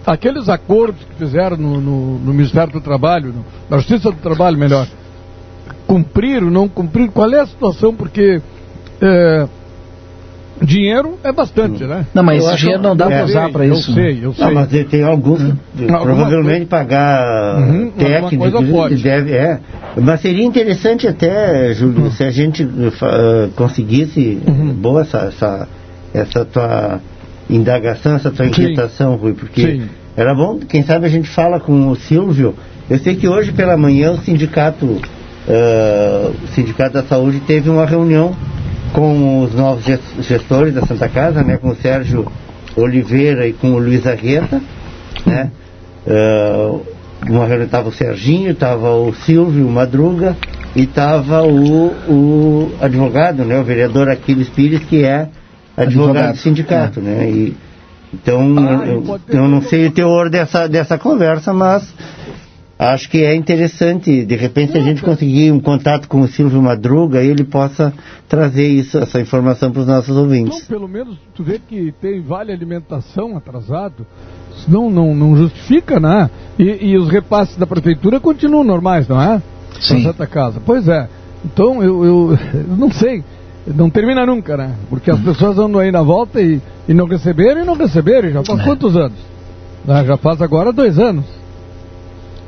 [0.05, 4.57] aqueles acordos que fizeram no, no, no Ministério do Trabalho, no, na Justiça do Trabalho,
[4.57, 4.87] melhor,
[5.89, 7.11] cumpriram, não cumpriram?
[7.11, 7.95] Qual é a situação?
[7.95, 8.39] Porque
[9.01, 9.47] eh,
[10.61, 12.05] Dinheiro é bastante, né?
[12.13, 13.91] Não, mas esse dinheiro não dá é, para usar para isso.
[13.91, 14.45] Eu sei, eu sei.
[14.45, 15.87] Não, mas tem alguns que hum.
[15.87, 19.59] provavelmente pagar uhum, técnicos deve, é.
[19.95, 22.11] Mas seria interessante até, Júlio, uhum.
[22.11, 24.73] se a gente uh, conseguisse uhum.
[24.73, 25.67] boa essa, essa,
[26.13, 26.99] essa tua
[27.49, 29.83] indagação, essa tua inquietação, Rui, porque Sim.
[30.15, 32.53] era bom, quem sabe a gente fala com o Silvio.
[32.89, 34.99] Eu sei que hoje pela manhã o sindicato,
[35.49, 38.35] uh, o sindicato da saúde teve uma reunião
[38.93, 39.83] com os novos
[40.19, 42.25] gestores da Santa Casa, né, com o Sérgio
[42.75, 44.61] Oliveira e com o Luiz Arreta,
[45.25, 45.51] né,
[46.07, 46.81] uh,
[47.27, 50.37] uma reunião estava o Serginho, estava o Silvio Madruga
[50.75, 55.27] e estava o, o advogado, né, o vereador Aquiles Pires, que é
[55.75, 56.31] advogado, advogado.
[56.33, 57.03] do sindicato, é.
[57.03, 57.57] né, e,
[58.11, 61.93] então ah, eu, eu não sei o teor dessa, dessa conversa, mas
[62.79, 66.61] acho que é interessante, de repente, se a gente conseguir um contato com o Silvio
[66.61, 67.93] Madruga, ele possa
[68.29, 70.61] trazer isso, essa informação para os nossos ouvintes.
[70.61, 74.07] Não, pelo menos tu vê que tem vale alimentação atrasado,
[74.65, 76.29] não, não, não justifica, né?
[76.57, 79.41] E, e os repasses da prefeitura continuam normais, não é?
[79.81, 80.03] Sim.
[80.03, 80.61] Santa Casa.
[80.65, 81.09] Pois é.
[81.43, 83.23] Então, eu, eu, eu, não sei.
[83.67, 84.73] Não termina nunca, né?
[84.89, 88.31] Porque as pessoas andam aí na volta e, e não receberam e não receberam.
[88.31, 88.63] Já faz é.
[88.63, 89.17] quantos anos?
[89.87, 91.38] Ah, já faz agora dois anos.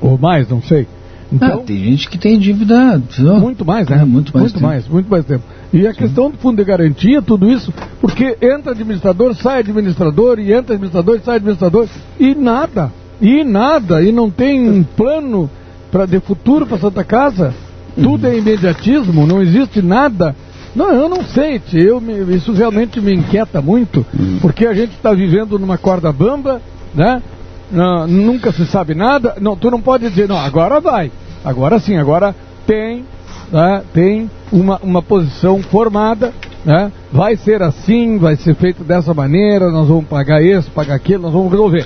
[0.02, 0.88] Ou mais, não sei.
[1.32, 3.02] Então, ah, tem gente que tem dívida.
[3.40, 4.00] Muito mais, né?
[4.02, 4.44] É, muito mais.
[4.44, 4.66] Muito tempo.
[4.66, 5.44] mais, muito mais tempo.
[5.72, 6.00] E a Sim.
[6.00, 11.22] questão do fundo de garantia, tudo isso, porque entra administrador, sai administrador, e entra administrador,
[11.24, 11.88] sai administrador,
[12.20, 12.92] e nada.
[13.22, 14.02] E nada.
[14.02, 15.50] E não tem plano
[15.90, 17.54] pra, de futuro para Santa Casa.
[17.96, 18.34] Tudo uhum.
[18.34, 20.36] é imediatismo, não existe nada.
[20.76, 22.02] Não, eu não sei, eu
[22.34, 24.40] isso realmente me inquieta muito, uhum.
[24.42, 26.62] porque a gente está vivendo numa corda bamba,
[26.96, 27.22] né?
[27.71, 29.36] Não, nunca se sabe nada.
[29.39, 31.12] Não, tu não pode dizer, não, agora vai.
[31.43, 32.36] Agora sim, agora
[32.67, 33.05] tem,
[33.51, 39.71] né, tem uma, uma posição formada, né, vai ser assim, vai ser feito dessa maneira,
[39.71, 41.86] nós vamos pagar isso, pagar aquilo, nós vamos resolver.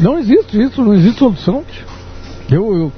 [0.00, 1.62] Não existe isso, não existe solução.
[2.50, 2.92] Eu, eu,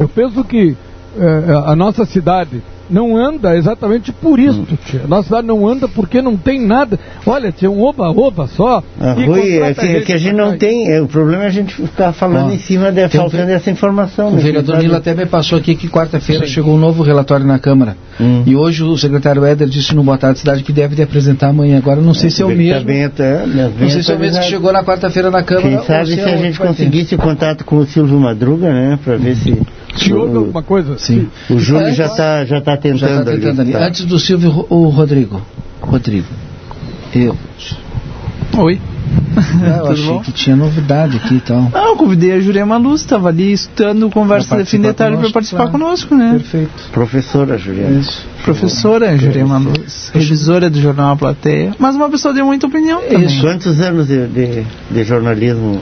[0.00, 0.76] eu penso que
[1.16, 4.78] eh, a nossa cidade não anda exatamente por isso, hum.
[4.86, 5.02] tia.
[5.08, 6.98] Nossa cidade não anda porque não tem nada.
[7.26, 8.82] Olha, tinha um oba-oba só.
[9.00, 10.90] Ah, Rui, é que, que, a gente não tem.
[10.90, 14.28] É, o problema é a gente ficar falando em cima, de, faltando essa informação.
[14.28, 17.58] O né, vereador Nilo até me passou aqui que quarta-feira chegou um novo relatório na
[17.58, 17.96] Câmara.
[18.20, 18.42] Hum.
[18.46, 21.78] E hoje o secretário Éder disse no Boa Tarde Cidade que deve de apresentar amanhã.
[21.78, 22.84] Agora não sei é, se é o mesmo.
[22.84, 25.68] Bem até, não sei se é o mesmo que chegou na quarta-feira na Câmara.
[25.68, 28.98] Quem sabe se, se a gente conseguisse o contato com o Silvio Madruga, né?
[29.02, 29.58] Para ver se.
[29.96, 30.98] Se houve alguma coisa?
[30.98, 31.28] Sim.
[31.48, 32.98] O Júlio já está já tá tentando.
[32.98, 33.72] Já tá tentando ali.
[33.72, 33.86] Tá.
[33.86, 35.40] Antes do Silvio, o Rodrigo.
[35.80, 36.26] Rodrigo.
[37.14, 37.36] Eu.
[38.56, 38.80] Oi.
[39.62, 40.20] É, eu achei bom?
[40.20, 41.70] que tinha novidade aqui e tal.
[41.72, 45.30] Não, eu convidei a Jurema Luz, estava ali estudando conversa de fim de tarde para
[45.30, 45.72] participar claro.
[45.72, 46.32] conosco, né?
[46.32, 46.90] Perfeito.
[46.92, 48.00] Professora Jurema.
[48.00, 48.26] Isso.
[48.42, 53.26] Professora Jurema Luz, revisora do jornal A Plateia, mas uma pessoa de muita opinião também.
[53.26, 53.40] Isso.
[53.40, 55.80] Quantos anos de, de, de jornalismo,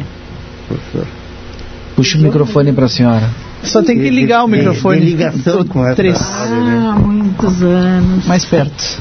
[0.69, 1.07] professor?
[1.95, 3.29] Puxa o microfone para a senhora.
[3.63, 4.99] Só tem que ligar o microfone.
[4.99, 6.21] Tem ligação com essa três.
[6.21, 8.27] Ah, muitos anos.
[8.27, 9.01] Mais perto.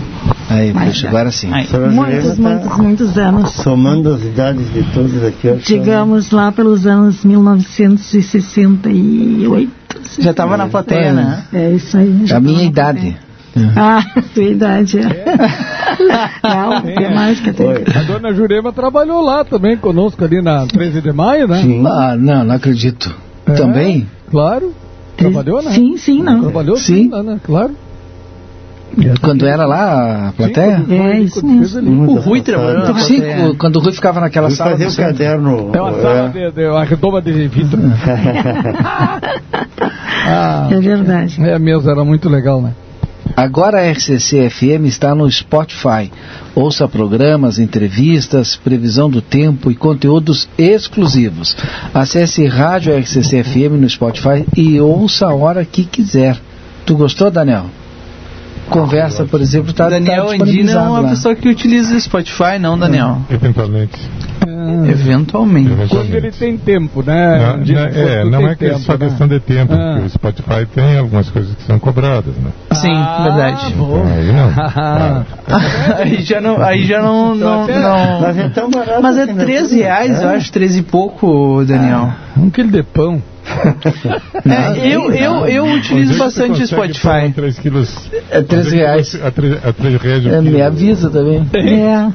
[0.49, 1.51] Aí, Mais puxa, agora sim.
[1.51, 1.67] Aí.
[1.91, 3.53] Muitos, muitos, muitos anos.
[3.53, 5.51] Somando as idades de todos aqui.
[5.65, 9.71] Digamos lá pelos anos 1968.
[10.19, 11.13] Já estava na plateia, é.
[11.13, 11.45] né?
[11.53, 12.25] É isso aí.
[12.31, 13.15] A minha idade.
[13.75, 15.03] Ah, sua idade, é.
[16.43, 17.49] Não, é mais que.
[17.49, 21.61] A dona Jurema trabalhou lá também conosco ali na 13 de maio, né?
[21.61, 21.85] Sim.
[21.85, 23.13] Ah, não, não acredito.
[23.45, 24.07] É, também?
[24.31, 24.73] Claro.
[25.17, 25.71] Trabalhou, né?
[25.71, 26.41] Sim, sim, não.
[26.41, 27.39] Trabalhou sim, sim né?
[27.43, 27.75] Claro.
[29.21, 30.83] Quando era lá a plateia?
[30.85, 32.11] Sim, é, isso mesmo.
[32.11, 33.21] O Rui trabalhou na Sim,
[33.57, 34.71] quando o Rui ficava naquela Rui sala.
[34.71, 35.71] Fazia o caderno.
[35.73, 36.01] É uma é.
[36.01, 37.79] sala de, de uma redoma de vidro.
[40.27, 41.41] ah, é verdade.
[41.41, 42.73] É mesmo, era muito legal, né?
[43.35, 46.11] Agora a RCC FM está no Spotify.
[46.53, 51.55] Ouça programas, entrevistas, previsão do tempo e conteúdos exclusivos.
[51.93, 56.37] Acesse Rádio RCC FM no Spotify e ouça a hora que quiser.
[56.85, 57.65] Tu gostou, Daniel?
[58.69, 61.09] Conversa, por exemplo, está Daniel tá Andina é uma lá.
[61.09, 63.21] pessoa que utiliza Spotify, não, Daniel?
[63.29, 63.99] Eventualmente.
[64.47, 65.69] Ah, eventualmente.
[65.89, 67.37] Quando ele tem tempo, né?
[67.37, 69.07] Não, não é, não é tempo, só né?
[69.07, 69.93] questão de tempo, ah.
[69.93, 72.51] porque o Spotify tem algumas coisas que são cobradas, né?
[72.73, 73.75] Sim, ah, verdade.
[74.17, 75.95] Aí não.
[75.97, 78.21] aí já não, aí já não, não, não.
[78.21, 79.01] Mas é tão barato.
[79.01, 79.83] Mas é 13 assim, né?
[79.83, 82.11] reais, eu acho, 13 e pouco, Daniel.
[82.11, 83.21] Ah, um quilo de pão.
[84.47, 87.31] é, eu, eu, eu utilizo bastante o Spotify.
[87.35, 88.09] 3 quilos.
[88.29, 89.19] É 13 reais.
[89.23, 90.25] A 3 reais.
[90.25, 91.47] É, me avisa também.
[91.53, 92.11] É.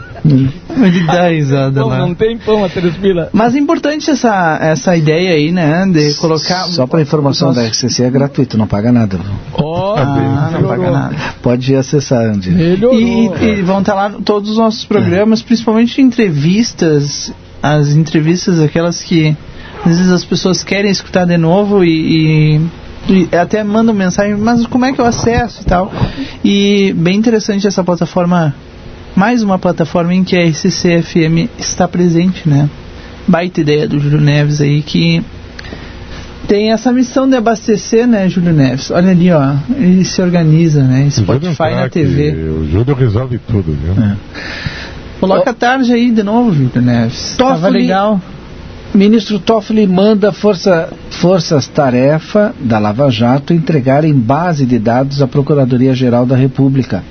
[0.24, 1.98] Ele dá risada não, lá.
[1.98, 3.28] Não tem pão a três pila.
[3.32, 5.86] Mas é importante essa, essa ideia aí, né?
[5.86, 6.64] De colocar.
[6.68, 7.60] Só para informação Nossa.
[7.60, 9.20] da RCC é gratuito, não paga nada.
[9.52, 11.16] Oh, ah, não paga nada.
[11.42, 12.50] Pode acessar, Andy.
[12.50, 15.44] E, e, vão estar lá todos os nossos programas, é.
[15.44, 17.32] principalmente entrevistas,
[17.62, 19.36] as entrevistas aquelas que
[19.84, 22.56] às vezes as pessoas querem escutar de novo e,
[23.08, 25.92] e, e até mandam mensagem, mas como é que eu acesso e tal.
[26.42, 28.54] E bem interessante essa plataforma
[29.16, 32.68] mais uma plataforma em que a RCCFM está presente, né?
[33.26, 35.22] Baita ideia do Júlio Neves aí que
[36.46, 38.90] tem essa missão de abastecer, né, Júlio Neves?
[38.90, 41.08] Olha ali, ó, ele se organiza, né?
[41.10, 42.32] Spotify na TV.
[42.32, 43.92] O Júlio resolve tudo, viu?
[44.04, 44.16] É.
[45.20, 47.34] Coloca a tarde aí de novo, Júlio Neves.
[47.36, 48.20] Toffoli, Tava legal.
[48.94, 56.36] Ministro Toffoli manda força, forças-tarefa da Lava Jato entregarem base de dados à Procuradoria-Geral da
[56.36, 57.02] República.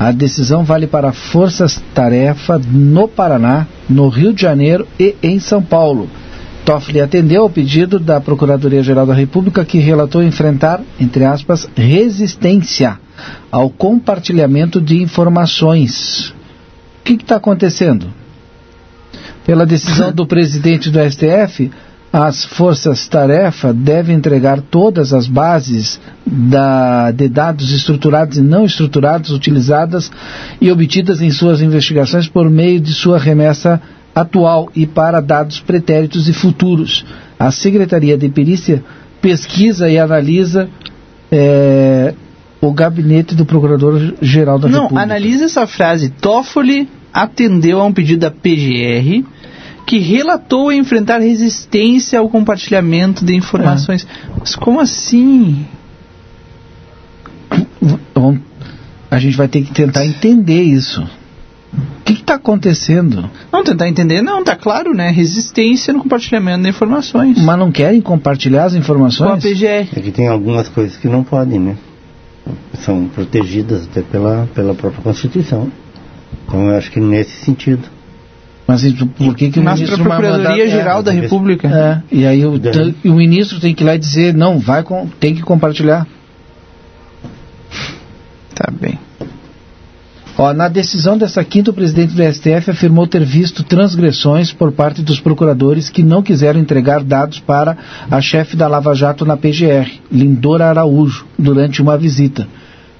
[0.00, 6.08] A decisão vale para forças-tarefa no Paraná, no Rio de Janeiro e em São Paulo.
[6.64, 12.98] Toffoli atendeu ao pedido da Procuradoria-Geral da República, que relatou enfrentar, entre aspas, resistência
[13.52, 16.30] ao compartilhamento de informações.
[17.00, 18.10] O que está acontecendo?
[19.44, 21.70] Pela decisão do presidente do STF,
[22.12, 30.10] as forças-tarefa devem entregar todas as bases da, de dados estruturados e não estruturados utilizadas
[30.60, 33.80] e obtidas em suas investigações por meio de sua remessa
[34.12, 37.04] atual e para dados pretéritos e futuros.
[37.38, 38.82] A Secretaria de Perícia
[39.22, 40.68] pesquisa e analisa
[41.30, 42.12] é,
[42.60, 44.94] o gabinete do Procurador-Geral da não, República.
[44.94, 46.10] Não, analisa essa frase.
[46.10, 49.24] Toffoli atendeu a um pedido da PGR
[49.86, 54.06] que relatou enfrentar resistência ao compartilhamento de informações.
[54.06, 54.30] É.
[54.38, 55.66] Mas como assim?
[59.10, 61.02] A gente vai ter que tentar entender isso.
[61.72, 63.30] O que está acontecendo?
[63.52, 65.10] Não, tentar entender, não, tá claro, né?
[65.10, 67.38] Resistência no compartilhamento de informações.
[67.38, 69.30] Mas não querem compartilhar as informações?
[69.30, 69.88] Com a PGR.
[69.96, 71.76] É que tem algumas coisas que não podem, né?
[72.74, 75.70] São protegidas até pela, pela própria Constituição.
[76.46, 77.82] Então eu acho que nesse sentido.
[78.70, 78.84] Mas
[79.18, 81.68] por que, que o Mas ministro para a Procuradoria-Geral é, da República.
[81.68, 82.52] É, e aí o,
[83.04, 86.06] o, ministro tem que ir lá e dizer, não, vai com, tem que compartilhar.
[88.54, 88.96] Tá bem.
[90.38, 95.02] Ó, na decisão dessa quinta, o presidente do STF afirmou ter visto transgressões por parte
[95.02, 97.76] dos procuradores que não quiseram entregar dados para
[98.08, 102.46] a chefe da Lava Jato na PGR, Lindora Araújo, durante uma visita.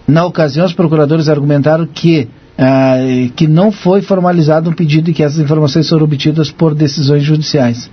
[0.08, 2.28] Na ocasião, os procuradores argumentaram que,
[2.58, 2.96] ah,
[3.36, 7.90] que não foi formalizado um pedido e que essas informações foram obtidas por decisões judiciais.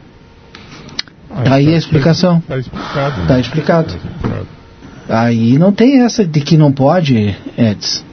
[1.31, 2.37] Ah, Aí tá a explicação.
[2.37, 3.21] Está explicado.
[3.21, 3.39] Está né?
[3.41, 3.87] explicado.
[3.93, 4.47] Tá explicado.
[5.09, 8.03] Aí não tem essa de que não pode, Edson.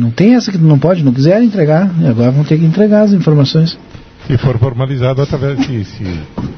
[0.00, 3.12] Não tem essa que não pode, não quiser entregar, agora vão ter que entregar as
[3.12, 3.76] informações.
[4.26, 6.04] Se for formalizado através de se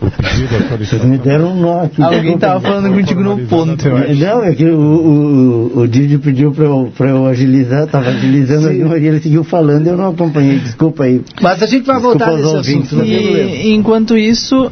[0.01, 0.85] o pedido atualizado.
[0.85, 2.03] Vocês me deram um nó aqui.
[2.03, 4.15] Alguém estava falando contigo no ponto, eu acho.
[4.15, 9.07] Não, é que o, o, o Didi pediu para eu, eu agilizar, estava agilizando e
[9.07, 11.23] ele seguiu falando eu não acompanhei, desculpa aí.
[11.41, 13.05] Mas a gente vai desculpa voltar nesse assunto.
[13.05, 14.71] E, enquanto isso,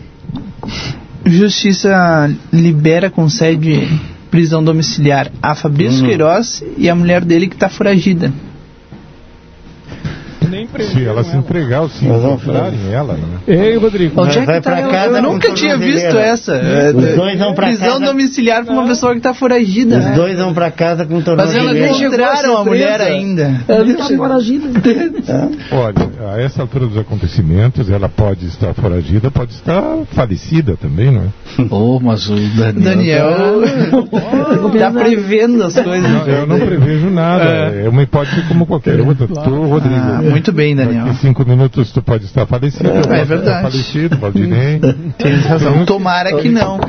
[1.25, 3.89] Justiça libera, concede
[4.31, 6.09] prisão domiciliar a Fabrício uhum.
[6.09, 8.33] Queiroz e a mulher dele que está foragida.
[10.81, 13.39] Se ela se entregar, se encontrarem ela, né?
[13.47, 14.21] Ei, Rodrigo.
[14.21, 16.55] Onde é que tá casa, eu nunca tinha visto essa.
[16.55, 18.05] Os é, dois vão pra Prisão casa.
[18.05, 19.99] domiciliar para uma pessoa que está foragida.
[19.99, 20.13] Os né?
[20.15, 21.73] dois vão para casa com tornozeleira.
[21.73, 23.61] Mas elas encontraram a mulher ainda.
[23.69, 24.69] Ela está foragida.
[25.71, 31.23] Olha, a essa altura dos acontecimentos, ela pode estar foragida, pode estar falecida também, não
[31.23, 31.65] é?
[31.71, 32.81] Oh, mas o Daniel...
[32.81, 33.63] Daniel
[34.75, 36.11] está prevendo as coisas.
[36.11, 37.45] Não, eu não prevejo nada.
[37.45, 39.27] É, é uma hipótese como qualquer outra.
[39.27, 39.97] Tu, Rodrigo.
[39.97, 41.07] Ah, muito bem, Daniel.
[41.07, 42.89] Daqui cinco minutos tu pode estar falecido.
[42.89, 43.71] É, é verdade.
[43.71, 44.81] falecido, Valdinei.
[45.19, 45.85] Tem razão.
[45.85, 46.81] Tomara que não.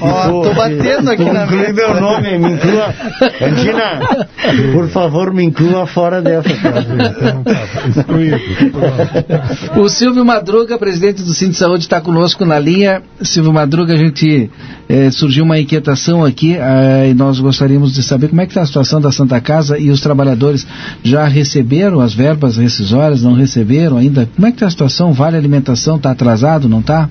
[0.00, 1.72] Ó, tô batendo aqui na mesa.
[1.72, 2.94] meu nome, me inclua.
[3.40, 4.26] Angina,
[4.72, 6.52] por favor, me inclua fora dessa.
[7.12, 13.02] Então, tá, o Silvio Madruga, presidente do Cinto de Saúde, está conosco na linha.
[13.22, 14.50] Silvio Madruga, a gente
[14.92, 18.60] eh, surgiu uma inquietação aqui eh, e nós gostaríamos de saber como é que está
[18.60, 20.66] a situação da Santa Casa e os trabalhadores
[21.02, 24.28] já receberam as verbas rescisórias, não receberam ainda?
[24.36, 25.14] Como é que está a situação?
[25.14, 25.96] Vale alimentação?
[25.96, 27.08] Está atrasado, não está?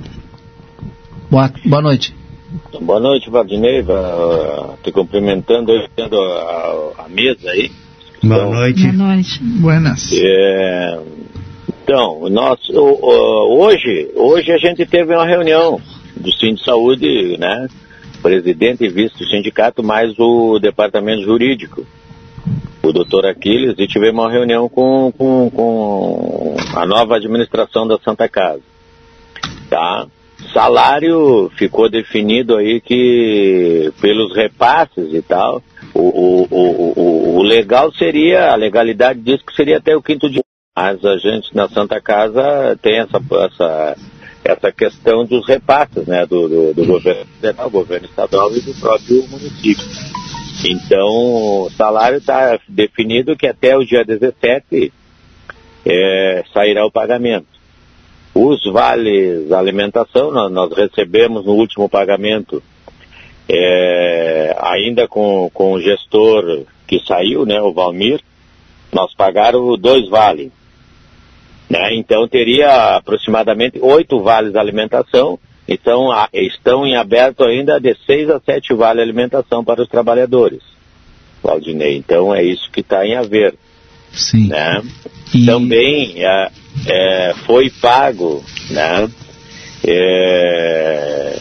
[1.32, 2.14] Boa, boa noite.
[2.80, 3.84] Boa noite, Valdinei.
[4.84, 7.72] Te cumprimentando, tendo a, a, mesa aí.
[8.22, 8.92] Boa então, noite.
[8.92, 9.44] Boa noite.
[9.44, 10.12] Buenas.
[10.14, 11.00] É,
[11.84, 15.82] então, nós, hoje, hoje a gente teve uma reunião
[16.16, 17.68] do Sim de Saúde, né?
[18.22, 21.86] Presidente e vice do sindicato, mais o departamento jurídico
[22.84, 28.28] o doutor Aquiles e tivemos uma reunião com, com, com a nova administração da Santa
[28.28, 28.62] Casa.
[29.70, 30.08] Tá?
[30.54, 35.62] Salário ficou definido aí que pelos repasses e tal,
[35.94, 40.42] o, o, o, o, legal seria, a legalidade diz que seria até o quinto dia.
[40.76, 43.98] Mas a gente na Santa Casa tem essa, essa,
[44.44, 49.28] essa questão dos repasses, né, do, do, do governo federal, governo estadual e do próprio
[49.28, 49.86] município.
[50.66, 51.08] Então,
[51.66, 54.92] o salário está definido que até o dia 17
[55.86, 57.48] é, sairá o pagamento.
[58.34, 62.64] Os vales alimentação, nós, nós recebemos no último pagamento,
[63.50, 68.22] é, ainda com, com o gestor que saiu, né, o Valmir,
[68.92, 70.52] nós pagaram dois vales.
[71.72, 71.96] Né?
[71.96, 78.74] Então teria aproximadamente oito vales alimentação então, estão em aberto ainda de seis a sete
[78.74, 80.60] vale alimentação para os trabalhadores,
[81.42, 81.96] Valdinei.
[81.96, 83.56] Então, é isso que está em haver.
[84.12, 84.50] Sim.
[84.50, 84.82] Né?
[85.34, 85.46] E...
[85.46, 86.52] Também é,
[86.88, 89.10] é, foi pago, né?
[89.88, 91.40] É,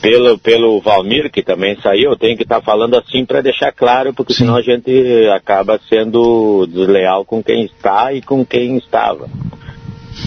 [0.00, 3.72] pelo, pelo Valmir, que também saiu, eu tenho que estar tá falando assim para deixar
[3.72, 4.40] claro, porque Sim.
[4.40, 4.90] senão a gente
[5.34, 9.28] acaba sendo desleal com quem está e com quem estava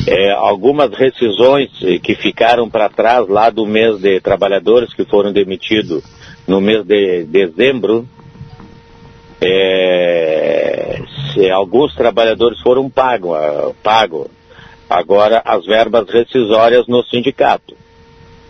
[0.08, 1.70] é, algumas rescisões
[2.04, 6.04] que ficaram para trás lá do mês de trabalhadores que foram demitidos
[6.48, 8.08] no mês de dezembro.
[9.42, 11.00] É,
[11.54, 13.38] alguns trabalhadores foram pagos,
[13.82, 14.30] pago
[14.90, 17.76] agora as verbas rescisórias no sindicato.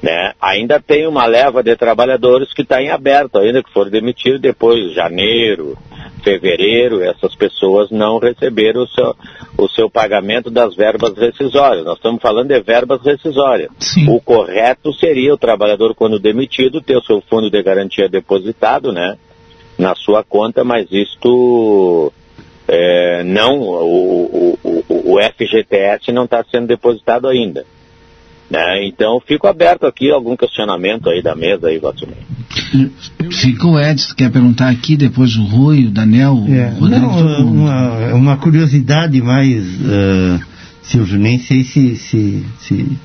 [0.01, 0.33] Né?
[0.41, 4.77] Ainda tem uma leva de trabalhadores que está em aberto, ainda que foram demitidos depois
[4.89, 5.77] de janeiro,
[6.23, 9.15] fevereiro, essas pessoas não receberam o seu,
[9.57, 11.85] o seu pagamento das verbas rescisórias.
[11.85, 13.69] Nós estamos falando de verbas rescisórias.
[13.79, 14.09] Sim.
[14.09, 19.17] O correto seria o trabalhador, quando demitido, ter o seu fundo de garantia depositado, né?
[19.77, 22.11] Na sua conta, mas isto
[22.67, 27.65] é, não, o, o, o FGTS não está sendo depositado ainda.
[28.49, 28.87] Né?
[28.87, 32.17] Então, fico aberto aqui algum questionamento aí da mesa aí, Valtinei.
[33.31, 37.05] Fica o Edson, quer perguntar aqui, depois o Rui, o Daniel, é, o Rodrigo.
[37.05, 40.41] Não, uma, uma, curiosidade mais, uh,
[40.81, 42.97] Silvio, nem sei se, se, se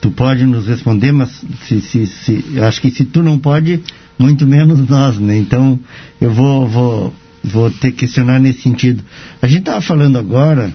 [0.00, 3.82] tu pode nos responder, mas se, se, se, acho que se tu não pode,
[4.18, 5.36] muito menos nós, né?
[5.36, 5.78] Então,
[6.18, 7.14] eu vou, vou,
[7.44, 9.02] vou ter que questionar nesse sentido.
[9.42, 10.72] A gente estava falando agora,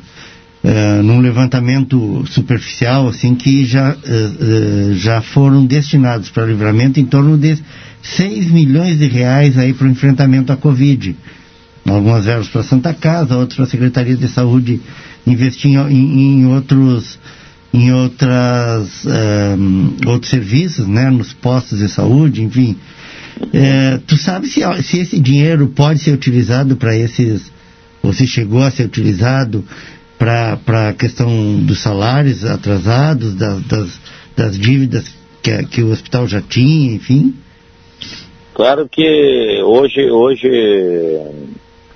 [0.63, 7.37] uh, num levantamento superficial, assim, que já, uh, já foram destinados para livramento em torno
[7.37, 7.57] de
[8.01, 11.15] 6 milhões de reais aí para o enfrentamento à Covid.
[11.85, 14.79] Algumas verbas para Santa Casa, outras para a Secretaria de Saúde
[15.27, 17.19] investir em, em outros
[17.73, 19.03] em outras
[20.05, 22.77] outros serviços, né, nos postos de saúde, enfim.
[24.05, 27.51] Tu sabe se, se esse dinheiro pode ser utilizado para esses,
[28.03, 29.65] ou se chegou a ser utilizado
[30.23, 31.27] para a questão
[31.65, 34.01] dos salários atrasados, das, das,
[34.37, 37.35] das dívidas que, que o hospital já tinha, enfim?
[38.53, 40.47] Claro que hoje, hoje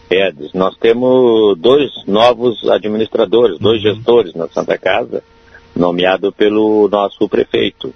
[0.09, 3.95] Edes, nós temos dois novos administradores, dois uhum.
[3.95, 5.23] gestores na Santa Casa,
[5.75, 7.93] nomeado pelo nosso prefeito.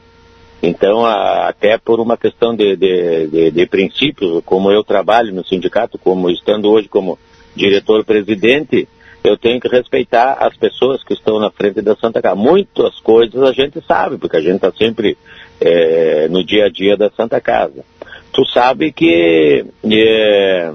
[0.63, 5.45] Então, a, até por uma questão de, de, de, de, princípios, como eu trabalho no
[5.45, 7.17] sindicato, como estando hoje como
[7.55, 8.87] diretor-presidente,
[9.23, 12.35] eu tenho que respeitar as pessoas que estão na frente da Santa Casa.
[12.35, 15.17] Muitas coisas a gente sabe, porque a gente está sempre
[15.59, 17.85] é, no dia a dia da Santa Casa.
[18.33, 20.71] Tu sabe que é,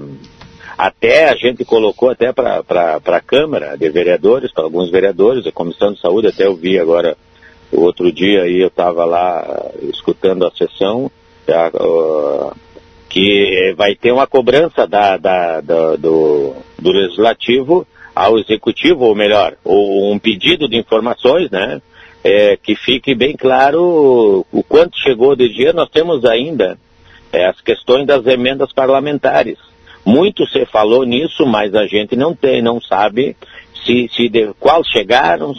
[0.77, 2.63] até a gente colocou até para
[3.03, 7.17] a Câmara de Vereadores, para alguns vereadores, a Comissão de Saúde, até eu vi agora,
[7.71, 11.11] o outro dia aí eu estava lá escutando a sessão,
[13.09, 17.85] que vai ter uma cobrança da, da, da, do, do Legislativo
[18.17, 21.81] ao Executivo, ou melhor, ou um pedido de informações, né?
[22.23, 25.71] É, que fique bem claro o quanto chegou de dia.
[25.71, 26.77] Nós temos ainda
[27.31, 29.57] é, as questões das emendas parlamentares.
[30.03, 33.37] Muito se falou nisso, mas a gente não tem, não sabe
[33.85, 35.53] se, se de, qual chegaram,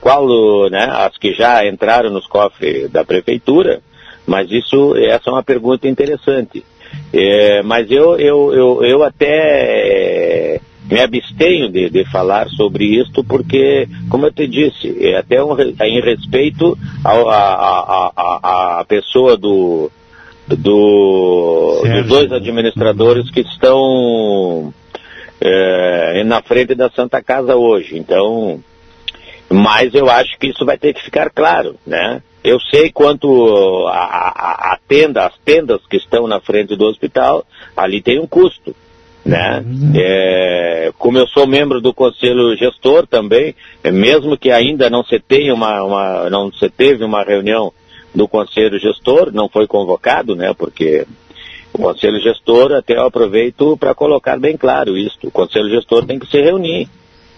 [0.00, 0.26] qual,
[0.70, 3.80] né, as que já entraram nos cofres da prefeitura,
[4.26, 6.64] mas isso, essa é uma pergunta interessante.
[7.12, 10.60] É, mas eu, eu, eu, eu até
[10.90, 15.56] me abstenho de, de, falar sobre isto porque, como eu te disse, é até um,
[15.58, 19.90] em respeito à pessoa do,
[20.48, 24.72] do, dos dois administradores que estão
[25.40, 27.96] é, na frente da Santa Casa hoje.
[27.98, 28.62] Então,
[29.48, 32.22] mas eu acho que isso vai ter que ficar claro, né?
[32.42, 37.46] Eu sei quanto a, a, a tenda, as tendas que estão na frente do hospital,
[37.76, 38.74] ali tem um custo,
[39.24, 39.64] né?
[39.94, 45.18] É, como eu sou membro do conselho gestor também, é, mesmo que ainda não se
[45.20, 47.72] tenha uma, uma, não se teve uma reunião
[48.14, 51.06] do Conselho Gestor, não foi convocado, né, porque
[51.72, 56.18] o Conselho Gestor, até eu aproveito para colocar bem claro isso, o Conselho Gestor tem
[56.18, 56.88] que se reunir.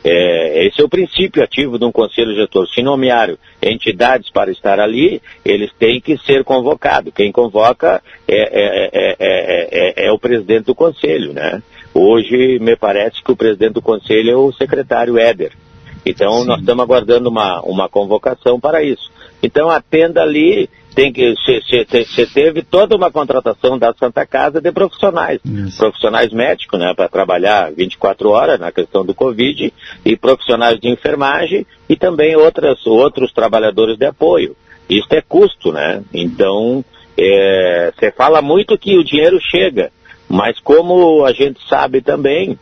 [0.07, 2.69] É, esse é o princípio ativo de um Conselho Gestor.
[2.69, 7.11] Se nomearam entidades para estar ali, eles têm que ser convocados.
[7.15, 11.63] Quem convoca é, é, é, é o presidente do Conselho, né?
[11.95, 15.53] Hoje, me parece que o presidente do Conselho é o secretário Éder.
[16.05, 16.47] Então, Sim.
[16.49, 19.15] nós estamos aguardando uma, uma convocação para isso.
[19.45, 24.73] Então a tenda ali tem que você teve toda uma contratação da Santa Casa de
[24.73, 25.77] profissionais, Isso.
[25.77, 29.73] profissionais médicos, né, para trabalhar 24 horas na questão do Covid
[30.05, 34.57] e profissionais de enfermagem e também outras outros trabalhadores de apoio.
[34.89, 36.03] Isso é custo, né?
[36.13, 36.85] Então
[37.17, 39.91] você é, fala muito que o dinheiro chega,
[40.35, 42.59] mas como a gente sabe também,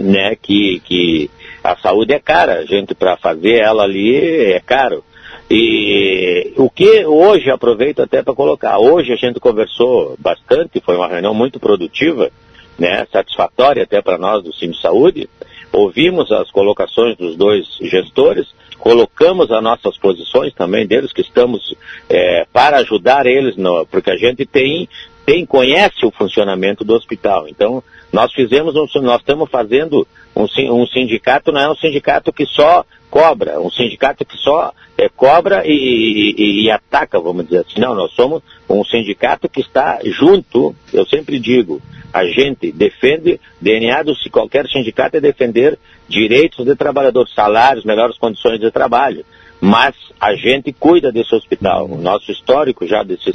[0.00, 1.30] né, que que
[1.62, 5.04] a saúde é cara, a gente para fazer ela ali é caro.
[5.50, 11.06] E o que hoje, aproveito até para colocar, hoje a gente conversou bastante, foi uma
[11.06, 12.30] reunião muito produtiva,
[12.78, 15.28] né, satisfatória até para nós do Cine Saúde,
[15.70, 18.46] ouvimos as colocações dos dois gestores,
[18.78, 21.74] colocamos as nossas posições também deles, que estamos
[22.08, 24.88] é, para ajudar eles, no, porque a gente tem,
[25.26, 27.48] tem, conhece o funcionamento do hospital.
[27.48, 32.46] Então, nós fizemos, um, nós estamos fazendo um, um sindicato, não é um sindicato que
[32.46, 37.80] só cobra, um sindicato que só é, cobra e, e, e, ataca, vamos dizer assim.
[37.80, 44.04] Não, nós somos um sindicato que está junto, eu sempre digo, a gente defende, DNA
[44.04, 45.76] do qualquer sindicato é defender
[46.08, 49.24] direitos de trabalhadores, salários, melhores condições de trabalho.
[49.60, 51.86] Mas a gente cuida desse hospital.
[51.86, 53.30] O nosso histórico já desse,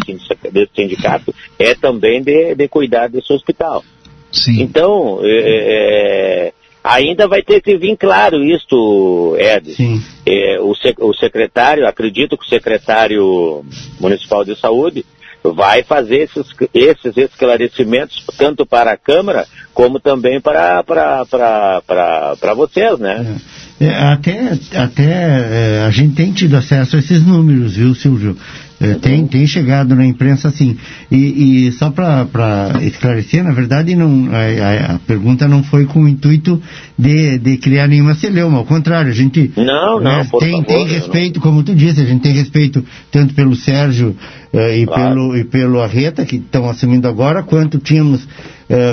[0.51, 3.84] desse sindicato é também de, de cuidar desse hospital.
[4.32, 4.61] Sim.
[4.61, 6.53] Então, é, é
[6.84, 9.76] Ainda vai ter que vir claro isto, Ed.
[10.26, 10.74] É, o,
[11.07, 13.63] o secretário, acredito que o secretário
[13.99, 15.05] municipal de saúde
[15.43, 22.36] vai fazer esses, esses esclarecimentos tanto para a Câmara como também para, para, para, para,
[22.38, 23.38] para vocês, né?
[23.38, 23.61] É.
[23.82, 28.38] É, até até é, a gente tem tido acesso a esses números, viu, Silvio?
[28.79, 30.77] É, tem, tem chegado na imprensa sim.
[31.11, 32.27] E, e só para
[32.82, 36.61] esclarecer, na verdade, não, a, a, pergunta não foi com o intuito
[36.97, 40.88] de, de criar nenhuma celeuma, ao contrário, a gente não, não, né, tem, favor, tem
[40.88, 41.41] respeito, não.
[41.43, 44.15] como tu disse, a gente tem respeito tanto pelo Sérgio
[44.53, 45.09] uh, e, claro.
[45.09, 48.27] pelo, e pelo Arreta, que estão assumindo agora, quanto tínhamos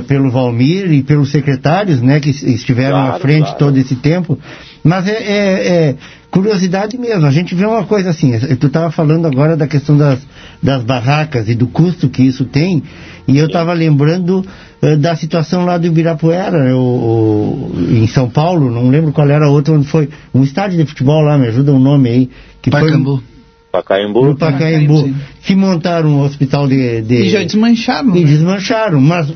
[0.09, 3.59] pelo Valmir e pelos secretários, né, que estiveram claro, à frente claro.
[3.59, 4.37] todo esse tempo.
[4.83, 5.95] Mas é, é, é,
[6.31, 7.27] curiosidade mesmo.
[7.27, 8.39] A gente vê uma coisa assim.
[8.57, 10.21] Tu estava falando agora da questão das,
[10.63, 12.83] das barracas e do custo que isso tem.
[13.27, 14.45] E eu estava lembrando
[14.83, 18.71] uh, da situação lá do Ibirapuera, o, o, em São Paulo.
[18.71, 20.09] Não lembro qual era a outra, onde foi.
[20.35, 22.31] Um estádio de futebol lá, me ajuda o um nome aí.
[22.63, 23.17] Que Pacambu.
[23.17, 23.39] Foi,
[23.71, 24.25] Pacaembu.
[24.25, 25.15] No Pacaembu.
[25.43, 27.15] Que montaram um hospital de, de...
[27.23, 28.17] E já desmancharam.
[28.17, 28.27] E né?
[28.27, 29.01] desmancharam.
[29.01, 29.33] Mas,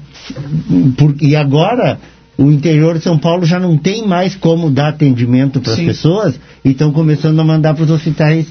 [0.97, 1.99] por, e agora
[2.39, 6.35] o interior de São Paulo já não tem mais como dar atendimento para as pessoas
[6.65, 8.47] e estão começando a mandar para os hospitais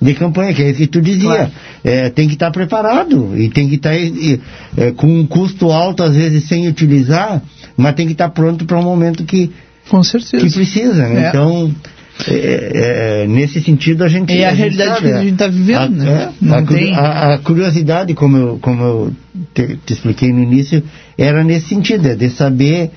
[0.00, 1.28] de campanha, que é isso que tu dizia.
[1.28, 1.50] Claro.
[1.84, 5.70] É, tem que estar tá preparado e tem que estar tá, é, com um custo
[5.70, 7.42] alto, às vezes sem utilizar,
[7.76, 9.50] mas tem que estar tá pronto para um momento que,
[9.88, 10.44] com certeza.
[10.44, 11.08] que precisa.
[11.08, 11.24] Né?
[11.24, 11.28] É.
[11.28, 11.74] Então,
[12.26, 14.32] é, é, nesse sentido a gente.
[14.32, 16.32] É a, a realidade sabe, que a gente está vivendo, a, né?
[16.50, 16.94] A, tem...
[16.94, 19.12] a, curiosidade, como eu, como eu
[19.54, 20.82] te, te, expliquei no início,
[21.16, 22.90] era nesse sentido, é de saber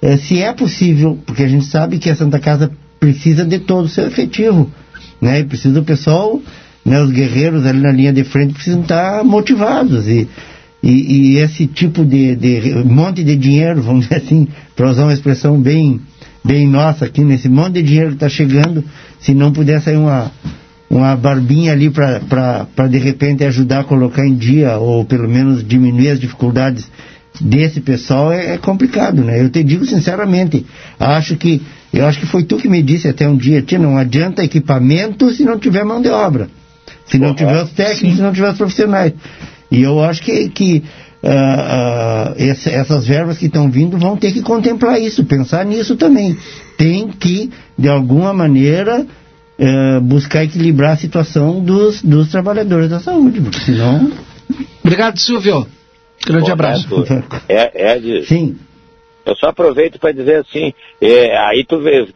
[0.00, 2.70] é, se é possível, porque a gente sabe que a Santa Casa
[3.00, 4.70] precisa de todo o seu efetivo,
[5.20, 5.40] né?
[5.40, 6.40] E precisa do pessoal,
[6.84, 10.28] né, os guerreiros ali na linha de frente precisam estar motivados e,
[10.82, 15.12] e, e esse tipo de, de monte de dinheiro, vamos dizer assim, para usar uma
[15.12, 16.00] expressão bem,
[16.44, 18.84] bem nossa aqui, nesse monte de dinheiro que está chegando,
[19.20, 20.30] se não puder sair uma,
[20.88, 26.10] uma barbinha ali para de repente ajudar a colocar em dia, ou pelo menos diminuir
[26.10, 26.88] as dificuldades
[27.40, 29.40] desse pessoal é, é, complicado, né?
[29.40, 30.64] Eu te digo sinceramente,
[30.98, 31.62] acho que
[31.92, 35.30] eu acho que foi tu que me disse até um dia, tia, não adianta equipamento
[35.30, 36.48] se não tiver mão de obra,
[37.06, 39.12] se não tiver os técnicos, se não tiver os profissionais.
[39.70, 40.82] E eu acho que, que
[41.22, 45.96] uh, uh, essa, essas verbas que estão vindo vão ter que contemplar isso, pensar nisso
[45.96, 46.36] também.
[46.76, 49.06] Tem que, de alguma maneira,
[49.58, 54.10] uh, buscar equilibrar a situação dos, dos trabalhadores da saúde, porque senão.
[54.82, 55.66] Obrigado, Silvio.
[56.26, 56.88] Grande abraço.
[57.48, 58.26] É, é de...
[58.26, 58.56] Sim.
[59.28, 62.08] Eu só aproveito para dizer assim, é, aí tu vê,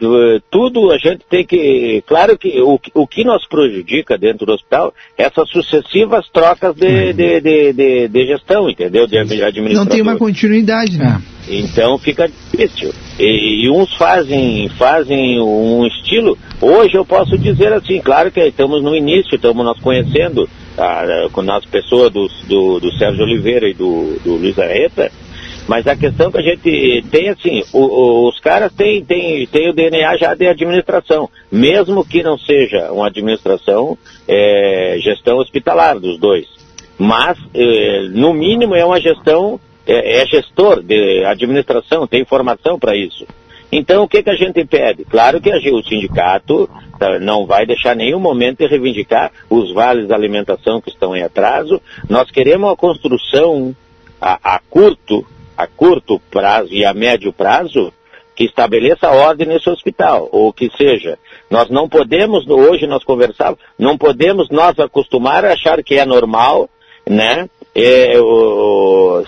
[0.50, 2.02] tudo a gente tem que.
[2.06, 6.86] Claro que o, o que nos prejudica dentro do hospital é essas sucessivas trocas de,
[6.86, 7.12] uhum.
[7.12, 9.06] de, de, de, de, gestão, entendeu?
[9.06, 9.74] De administração.
[9.74, 11.20] Não tem uma continuidade, né?
[11.46, 12.94] Então fica difícil.
[13.18, 16.38] E, e, uns fazem, fazem um estilo.
[16.62, 21.40] Hoje eu posso dizer assim, claro que estamos no início, estamos nos conhecendo tá, com
[21.50, 25.10] as pessoas do, do, do, Sérgio Oliveira e do, do Luiz Arreta,
[25.68, 29.70] mas a questão que a gente tem assim, o, o, os caras têm, têm, têm
[29.70, 33.96] o DNA já de administração, mesmo que não seja uma administração,
[34.26, 36.46] é, gestão hospitalar dos dois.
[36.98, 42.96] Mas, é, no mínimo, é uma gestão, é, é gestor de administração, tem formação para
[42.96, 43.26] isso.
[43.74, 45.02] Então, o que, que a gente pede?
[45.06, 46.68] Claro que o sindicato
[46.98, 51.22] tá, não vai deixar nenhum momento de reivindicar os vales da alimentação que estão em
[51.22, 51.80] atraso.
[52.06, 53.74] Nós queremos uma construção
[54.20, 57.90] a, a curto, a curto prazo e a médio prazo
[58.36, 61.18] que estabeleça a ordem nesse hospital, ou que seja,
[61.50, 66.68] nós não podemos, hoje nós conversávamos, não podemos nós acostumar a achar que é normal,
[67.06, 69.22] né, é, o,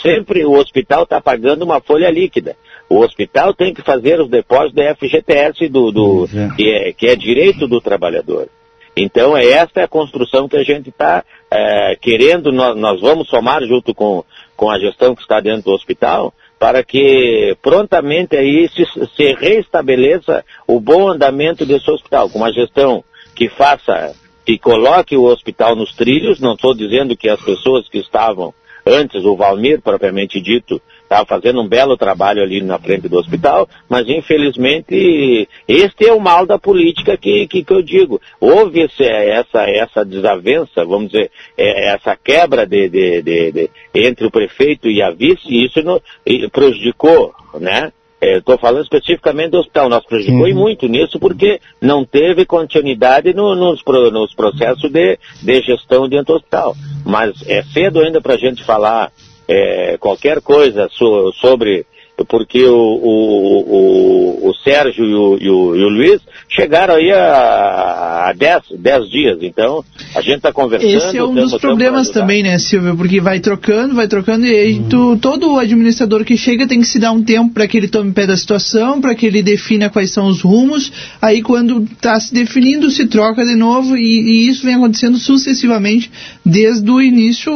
[0.00, 2.56] sempre o hospital está pagando uma folha líquida.
[2.88, 6.54] O hospital tem que fazer os depósitos da FGTS, do, do é.
[6.56, 8.48] Que, é, que, é, direito do trabalhador.
[8.94, 13.62] Então, é esta a construção que a gente está é, querendo, nós, nós, vamos somar
[13.64, 14.22] junto com,
[14.54, 18.84] com a gestão que está dentro do hospital, para que prontamente aí se,
[19.16, 23.02] se reestabeleça o bom andamento desse hospital, com uma gestão
[23.34, 24.14] que faça,
[24.44, 28.52] que coloque o hospital nos trilhos, não estou dizendo que as pessoas que estavam
[28.86, 30.80] antes, o Valmir, propriamente dito,
[31.12, 36.20] estava fazendo um belo trabalho ali na frente do hospital, mas infelizmente este é o
[36.20, 38.20] mal da política que, que, que eu digo.
[38.40, 44.26] Houve esse, essa, essa desavença, vamos dizer, é, essa quebra de, de, de, de, entre
[44.26, 47.92] o prefeito e a vice, e isso não, e prejudicou, né?
[48.22, 49.88] Estou é, falando especificamente do hospital.
[49.88, 50.54] Nós prejudicou uhum.
[50.54, 56.36] muito nisso porque não teve continuidade no, nos, nos, processos de, de, gestão dentro do
[56.36, 56.76] hospital.
[57.04, 59.10] Mas é cedo ainda para a gente falar
[59.52, 61.86] é, qualquer coisa so, sobre
[62.28, 66.20] porque o, o, o, o Sérgio e o, e e o Luiz
[66.54, 69.84] chegaram aí há 10 dias, então
[70.14, 70.90] a gente está conversando.
[70.90, 72.96] Esse é um dos problemas também, né, Silvio?
[72.96, 76.98] Porque vai trocando, vai trocando, e aí tu, todo administrador que chega tem que se
[76.98, 80.12] dar um tempo para que ele tome pé da situação, para que ele defina quais
[80.12, 80.92] são os rumos.
[81.20, 86.10] Aí quando está se definindo, se troca de novo, e, e, isso vem acontecendo sucessivamente
[86.44, 87.52] desde o início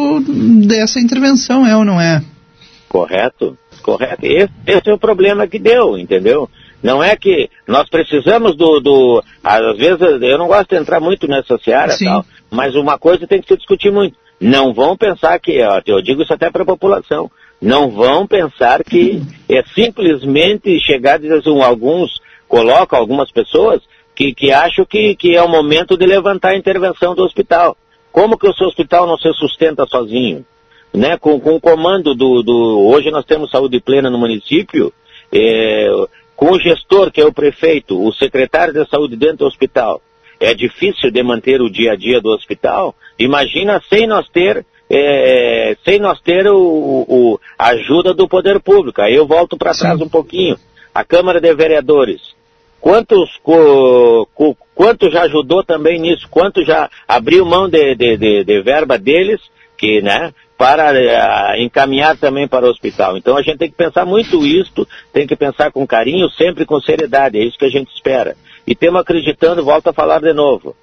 [0.66, 2.22] dessa intervenção, é ou não é?
[2.88, 4.24] Correto, correto.
[4.24, 6.49] Esse, esse é o problema que deu, entendeu?
[6.83, 11.27] Não é que nós precisamos do, do, Às vezes eu não gosto de entrar muito
[11.27, 14.16] nessa seara tal, mas uma coisa tem que se discutir muito.
[14.41, 18.85] Não vão pensar que, ó, eu digo isso até para a população, não vão pensar
[18.85, 23.81] que é simplesmente chegar e dizer assim, alguns colocam algumas pessoas
[24.14, 27.77] que, que acham que, que é o momento de levantar a intervenção do hospital.
[28.12, 30.45] Como que o seu hospital não se sustenta sozinho?
[30.93, 31.18] Né?
[31.18, 32.89] Com, com o comando do, do.
[32.89, 34.93] Hoje nós temos saúde plena no município,
[35.31, 35.89] é,
[36.37, 40.03] com o gestor, que é o prefeito, o secretário de saúde dentro do hospital,
[40.39, 42.95] é difícil de manter o dia a dia do hospital.
[43.18, 49.01] Imagina sem nós ter, é, sem nós ter o, o, a ajuda do poder público.
[49.01, 50.59] Aí eu volto para trás um pouquinho.
[50.95, 52.37] A Câmara de Vereadores.
[52.80, 56.28] Quantos, co, co, quanto já ajudou também nisso?
[56.30, 59.41] Quanto já abriu mão de, de, de, de verba deles,
[59.76, 63.16] que, né, para uh, encaminhar também para o hospital.
[63.16, 66.80] Então a gente tem que pensar muito isto, tem que pensar com carinho, sempre com
[66.80, 68.36] seriedade, é isso que a gente espera.
[68.66, 70.74] E temos acreditando, volto a falar de novo.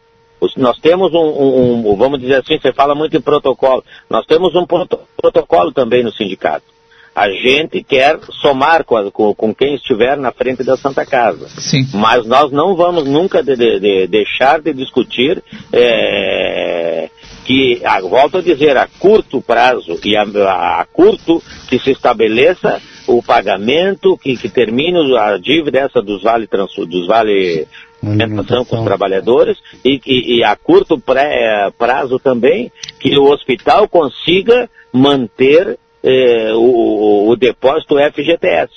[0.57, 4.53] Nós temos um, um, um, vamos dizer assim, você fala muito em protocolo, nós temos
[4.55, 6.72] um protocolo também no sindicato.
[7.16, 11.47] A gente quer somar com, a, com, com, quem estiver na frente da Santa Casa.
[11.59, 11.88] Sim.
[11.93, 17.09] Mas nós não vamos nunca de, de, de deixar de discutir é,
[17.45, 22.82] que, a, volto a dizer, a curto prazo e a, a curto que se estabeleça
[23.07, 26.47] o pagamento, que, que termine a dívida essa dos vale,
[26.88, 27.68] dos vale
[28.01, 33.88] alimentação com os trabalhadores e, e, e a curto pré, prazo também que o hospital
[33.88, 38.72] consiga manter eh, o, o, depósito FGTS.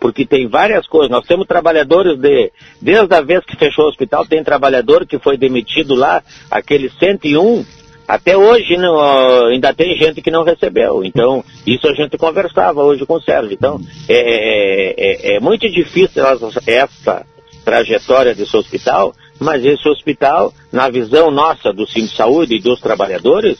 [0.00, 1.10] Porque tem várias coisas.
[1.10, 2.50] Nós temos trabalhadores de.
[2.80, 7.64] Desde a vez que fechou o hospital, tem trabalhador que foi demitido lá, aquele 101
[8.06, 9.00] até hoje não,
[9.46, 11.04] ainda tem gente que não recebeu.
[11.04, 13.52] Então, isso a gente conversava hoje com o Sérgio.
[13.52, 16.22] Então, é, é, é, é muito difícil
[16.66, 17.24] essa
[17.64, 22.80] trajetória desse hospital, mas esse hospital, na visão nossa do Sim de Saúde e dos
[22.80, 23.58] trabalhadores,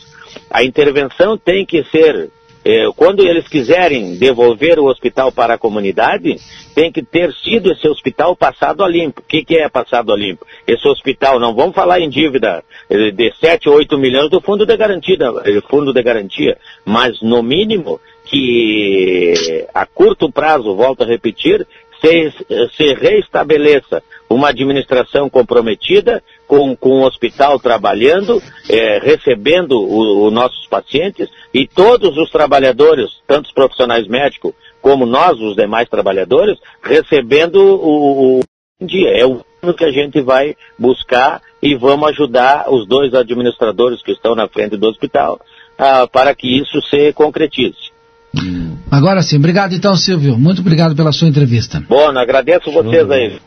[0.50, 2.30] a intervenção tem que ser
[2.96, 6.36] quando eles quiserem devolver o hospital para a comunidade,
[6.74, 9.20] tem que ter sido esse hospital passado a limpo.
[9.20, 10.46] O que, que é passado a limpo?
[10.66, 14.64] Esse hospital, não vamos falar em dívida eh, de 7 ou 8 milhões do fundo
[14.64, 21.06] de garantia, eh, fundo de garantia, mas no mínimo que a curto prazo, volto a
[21.06, 21.66] repetir,
[22.02, 22.32] se,
[22.76, 31.28] se reestabeleça uma administração comprometida, com, com o hospital trabalhando, é, recebendo os nossos pacientes
[31.54, 38.40] e todos os trabalhadores, tanto os profissionais médicos como nós, os demais trabalhadores, recebendo o,
[38.40, 38.42] o
[38.84, 39.10] dia.
[39.10, 39.44] É o
[39.74, 44.76] que a gente vai buscar e vamos ajudar os dois administradores que estão na frente
[44.76, 45.40] do hospital
[45.78, 47.91] ah, para que isso se concretize.
[48.90, 50.38] Agora sim, obrigado então, Silvio.
[50.38, 51.82] Muito obrigado pela sua entrevista.
[51.88, 53.38] Bom, agradeço vocês aí.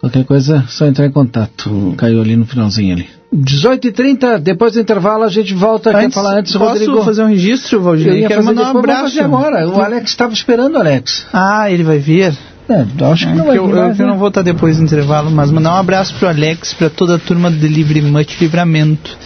[0.00, 1.70] Qualquer coisa, só entrar em contato.
[1.70, 1.94] Hum.
[1.96, 3.08] Caiu ali no finalzinho ali.
[3.34, 7.02] 18h30, depois do intervalo a gente volta aqui a falar antes, posso Rodrigo.
[7.02, 8.12] fazer um registro, Valdir?
[8.12, 9.22] Eu quero mandar um abraço.
[9.22, 9.68] agora.
[9.68, 11.26] O Alex estava esperando o Alex.
[11.32, 12.36] Ah, ele vai vir?
[12.68, 13.74] É, acho que não vai eu, vir.
[13.74, 14.12] Mais, eu, né?
[14.12, 17.18] não vou estar depois do intervalo, mas mandar um abraço pro Alex, para toda a
[17.18, 19.16] turma do Delivery Much Livramento.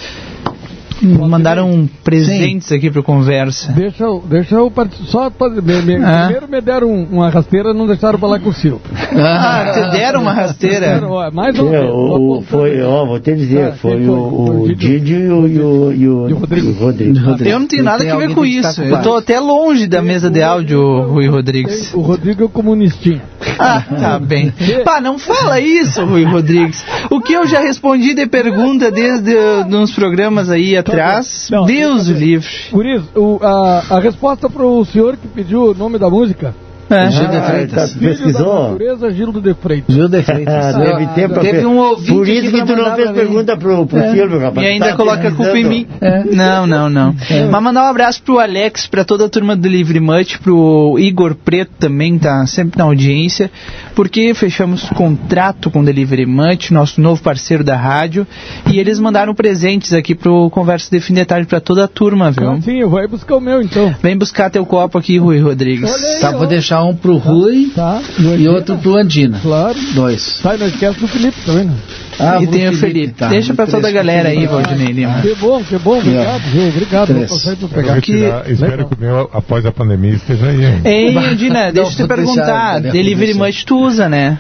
[1.03, 2.77] Mandaram presentes Sim.
[2.77, 3.73] aqui para conversa.
[3.73, 4.73] Deixa eu, deixa eu
[5.07, 5.31] só
[5.63, 6.25] me, me, ah.
[6.25, 8.81] primeiro me deram uma rasteira, não deixaram falar com o Silvio.
[9.13, 11.01] Ah, te deram uma rasteira?
[11.33, 15.49] mais o, foi, ó, vou te dizer, é, foi, foi, o, o Didi e o,
[15.49, 16.73] e o, e o, e o Rodrigo.
[16.73, 17.19] Rodrigo.
[17.45, 18.83] Eu não tenho nada a ver com isso.
[18.83, 21.93] Eu tô até longe da mesa de áudio, Rui Rodrigues.
[21.95, 23.21] O Rodrigo é comunistinho.
[23.59, 24.53] Ah, tá bem.
[24.85, 26.85] Pá, não fala isso, Rui Rodrigues.
[27.11, 29.35] O que eu já respondi de pergunta desde
[29.69, 32.49] nos programas aí atrás, não, Deus livre.
[32.71, 36.55] Por isso, o, a, a resposta para o senhor que pediu o nome da música
[36.89, 37.11] É.
[37.11, 37.97] Gil de Freitas.
[37.97, 38.71] Ah, pesquisou?
[38.71, 39.95] Natureza, Gildo de Freitas.
[39.95, 40.55] Gil de Freitas.
[40.55, 43.87] Ah, deve ter, ah, Teve um ouvinte Por isso que tu não fez pergunta pro,
[43.87, 44.13] pro é.
[44.13, 44.67] Silvio, rapaz.
[44.67, 45.87] E ainda tá coloca a culpa em mim.
[46.01, 46.25] É.
[46.25, 47.15] Não, não, não.
[47.29, 47.47] É.
[47.47, 51.35] Mas mandar um abraço pro Alex, pra toda a turma do Livre Much, pro Igor
[51.35, 53.51] Preto também, tá sempre na audiência,
[53.95, 58.27] porque fechamos contrato com o Delivery Much, nosso novo parceiro da rádio,
[58.71, 62.31] e eles mandaram presentes aqui pro Conversa de Fim de Tarde pra toda a turma,
[62.31, 62.51] viu?
[62.51, 63.95] Ah, sim, eu vou buscar o meu então.
[64.03, 65.93] Vem buscar teu copo aqui, Rui Rodrigues.
[65.93, 68.01] Aí, tá, vou deixar um pro Rui tá,
[68.39, 69.39] e outro pro Andina.
[69.41, 69.79] Claro.
[69.95, 70.23] Dois.
[70.43, 71.77] Sai, não esquece do Felipe também, né?
[72.19, 73.15] Ah, e tem o Felipe.
[73.15, 73.29] Tá.
[73.29, 75.21] Deixa pra toda a galera aí, Valdinei Lima.
[75.21, 75.99] Que bom, que bom.
[75.99, 76.69] Obrigado, viu?
[76.69, 77.15] Obrigado.
[77.61, 78.25] Vou pegar aqui.
[78.49, 80.65] Espero que o meu, após a pandemia, esteja aí.
[80.65, 80.81] Hein?
[80.85, 82.81] Ei, Andina, deixa eu te perguntar.
[82.81, 84.39] Delivery Much tu usa, né?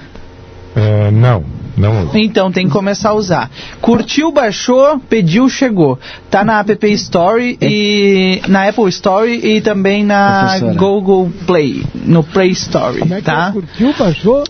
[0.77, 1.45] Uh, não.
[1.77, 2.11] Não.
[2.15, 3.51] Então tem que começar a usar.
[3.81, 5.99] Curtiu, baixou, pediu, chegou.
[6.31, 12.51] Tá na App Store e na Apple Store e também na Google Play, no Play
[12.51, 13.49] Store, Como é tá?
[13.49, 13.53] É?
[13.53, 14.45] Curtiu, baixou?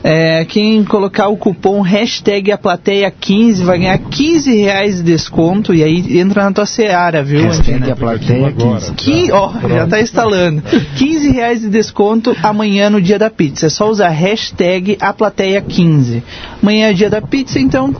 [0.07, 5.73] É, quem colocar o cupom hashtag a plateia 15 vai ganhar 15 reais de desconto
[5.73, 8.91] e aí entra na tua seara, viu, Hashtag a plateia 15.
[8.93, 10.61] Que, ó, já tá instalando.
[10.95, 13.65] 15 reais de desconto amanhã no dia da pizza.
[13.65, 16.21] É só usar hashtag a plateia 15.
[16.61, 17.91] Amanhã é dia da pizza, então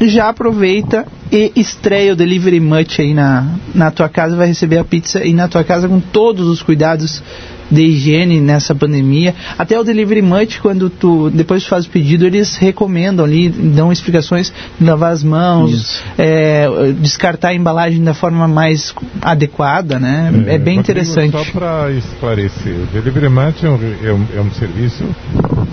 [0.00, 4.84] já aproveita e estreia o Delivery Much aí na, na tua casa, vai receber a
[4.84, 7.22] pizza aí na tua casa com todos os cuidados
[7.70, 9.34] de higiene nessa pandemia.
[9.58, 13.92] Até o Delivery Much, quando tu depois tu faz o pedido, eles recomendam ali, dão
[13.92, 16.66] explicações de lavar as mãos, é,
[17.00, 20.32] descartar a embalagem da forma mais adequada, né?
[20.46, 21.32] É, é bem interessante.
[21.32, 25.04] Só para esclarecer, o Delivery Much é um, é um, é um serviço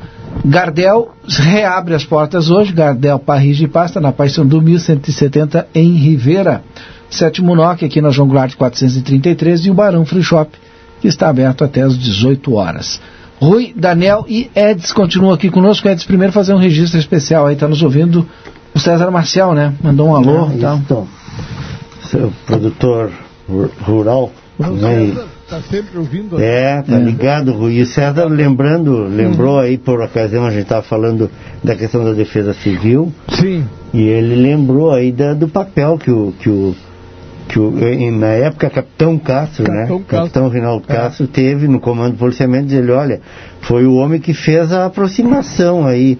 [0.43, 6.63] Gardel reabre as portas hoje, Gardel Paris de Pasta, na Paissandu 1170 em Rivera.
[7.09, 10.51] Sétimo NOC aqui na João Goulart 433 e o Barão Free Shop,
[10.99, 12.99] que está aberto até às 18 horas.
[13.39, 15.87] Rui, Daniel e Eds continuam aqui conosco.
[15.87, 18.27] Eds, primeiro fazer um registro especial aí, está nos ouvindo
[18.73, 19.73] o César Marcial, né?
[19.81, 21.07] Mandou um alô ah, tal.
[22.09, 23.11] Seu produtor
[23.81, 24.31] rural.
[24.59, 25.13] Né?
[25.45, 26.41] Está sempre ouvindo.
[26.41, 26.99] É, tá é.
[26.99, 27.73] ligado, Rui.
[27.73, 31.29] E o César lembrando, lembrou aí por ocasião, a gente estava falando
[31.63, 33.13] da questão da defesa civil.
[33.29, 33.63] Sim.
[33.93, 36.75] E ele lembrou aí da, do papel que o, que o,
[37.47, 37.71] que o
[38.11, 39.81] na época Capitão Castro, né?
[39.81, 40.05] Capitão né?
[40.07, 40.17] Castro.
[40.17, 40.93] Capitão Rinaldo é.
[40.95, 43.21] Castro teve no comando do policiamento, ele, olha,
[43.61, 46.17] foi o homem que fez a aproximação aí,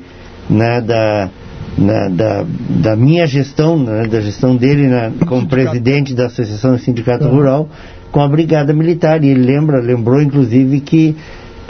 [0.47, 1.32] né, da,
[1.78, 6.80] na, da, da minha gestão, né, da gestão dele na, como presidente da Associação do
[6.80, 7.69] Sindicato Rural,
[8.11, 9.23] com a Brigada Militar.
[9.23, 11.15] E ele lembra, lembrou inclusive que,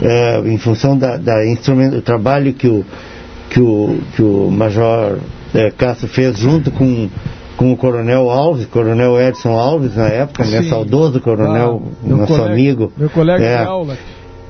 [0.00, 2.84] é, em função da, da instrumento, do trabalho que o,
[3.50, 5.18] que o, que o Major
[5.54, 7.08] é, Castro fez junto com,
[7.56, 12.52] com o Coronel Alves, Coronel Edson Alves na época, né, saudoso Coronel, ah, nosso colega,
[12.52, 12.92] amigo.
[12.96, 13.96] Meu colega é, de aula.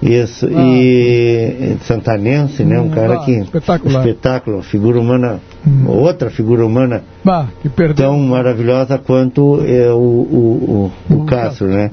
[0.03, 0.63] Isso, ah.
[0.63, 2.79] e santanense, né?
[2.79, 3.33] Um hum, cara ah, que.
[3.33, 4.07] Espetacular.
[4.07, 5.89] Espetáculo, figura humana, hum.
[5.89, 7.49] outra figura humana bah,
[7.95, 11.91] tão maravilhosa quanto é, o, o, o, o Castro, né?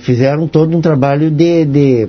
[0.00, 2.08] Fizeram todo um trabalho de, de,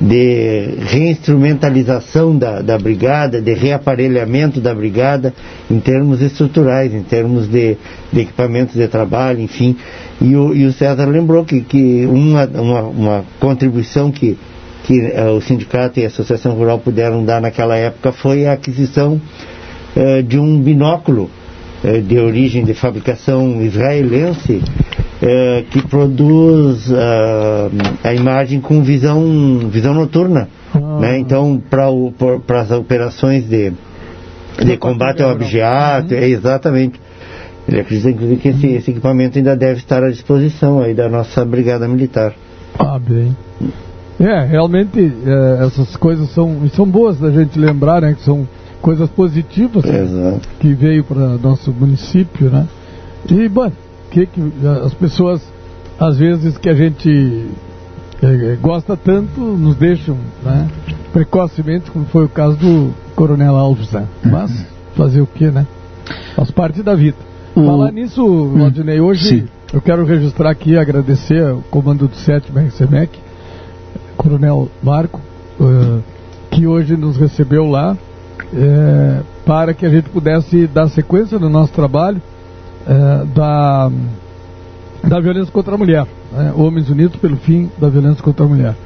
[0.00, 5.34] de reinstrumentalização da, da brigada, de reaparelhamento da brigada
[5.70, 7.76] em termos estruturais, em termos de,
[8.10, 9.76] de equipamentos de trabalho, enfim.
[10.22, 14.38] E o, e o César lembrou que, que uma, uma, uma contribuição que
[14.84, 19.20] que uh, o sindicato e a associação rural puderam dar naquela época foi a aquisição
[19.96, 21.30] uh, de um binóculo
[21.84, 24.62] uh, de origem de fabricação israelense
[25.70, 26.90] que produz
[28.02, 30.48] a imagem com visão, visão noturna.
[30.74, 30.98] Ah.
[30.98, 31.18] Né?
[31.20, 33.72] Então, para as operações de,
[34.64, 37.00] de combate ao objeto, é exatamente.
[37.68, 41.44] Ele acredita, inclusive, que esse, esse, equipamento ainda deve estar à disposição aí da nossa
[41.44, 42.34] Brigada Militar.
[42.76, 43.36] Ah, bem.
[44.20, 48.14] É, realmente é, essas coisas são, são boas da gente lembrar, né?
[48.14, 48.46] Que são
[48.80, 52.66] coisas positivas né, que veio para nosso município, né?
[53.30, 53.70] E, bom,
[54.10, 54.52] que, que
[54.84, 55.40] as pessoas,
[55.98, 57.46] às vezes que a gente
[58.20, 60.68] é, gosta tanto, nos deixam, né?
[61.12, 64.06] Precocemente, como foi o caso do Coronel Alves, né?
[64.24, 64.66] Mas uhum.
[64.96, 65.66] fazer o que, né?
[66.34, 67.16] Faz parte da vida.
[67.54, 67.64] O...
[67.64, 69.48] Falar nisso, Valdinei, hoje Sim.
[69.72, 73.18] eu quero registrar aqui, agradecer o comando do 7 RCMEC,
[74.22, 75.20] Coronel Marco,
[75.60, 76.00] uh,
[76.50, 77.96] que hoje nos recebeu lá,
[78.54, 82.20] é, para que a gente pudesse dar sequência no nosso trabalho
[82.86, 83.90] é, da,
[85.02, 86.06] da violência contra a mulher.
[86.30, 86.52] Né?
[86.54, 88.76] Homens Unidos pelo fim da violência contra a mulher.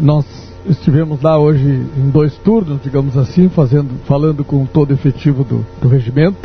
[0.00, 0.24] Nós
[0.66, 5.64] estivemos lá hoje em dois turnos, digamos assim, fazendo, falando com todo o efetivo do,
[5.80, 6.36] do regimento.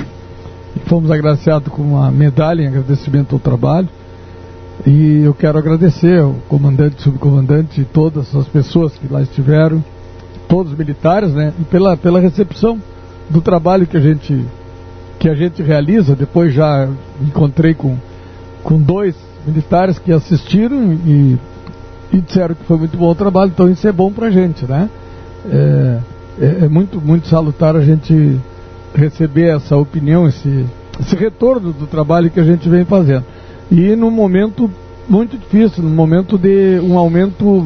[0.75, 3.87] E fomos agraciados com uma medalha em agradecimento ao trabalho.
[4.85, 9.83] E eu quero agradecer ao comandante, subcomandante e todas as pessoas que lá estiveram,
[10.47, 11.53] todos os militares, né?
[11.59, 12.81] E pela, pela recepção
[13.29, 14.45] do trabalho que a gente
[15.19, 16.15] que a gente realiza.
[16.15, 16.89] Depois já
[17.21, 17.95] encontrei com,
[18.61, 19.15] com dois
[19.47, 21.37] militares que assistiram e,
[22.11, 24.89] e disseram que foi muito bom o trabalho, então isso é bom pra gente, né?
[25.49, 25.99] É,
[26.41, 28.37] é, é muito, muito salutar a gente
[28.93, 30.65] receber essa opinião, esse,
[30.99, 33.23] esse retorno do trabalho que a gente vem fazendo
[33.71, 34.69] e num momento
[35.07, 37.65] muito difícil, num momento de um aumento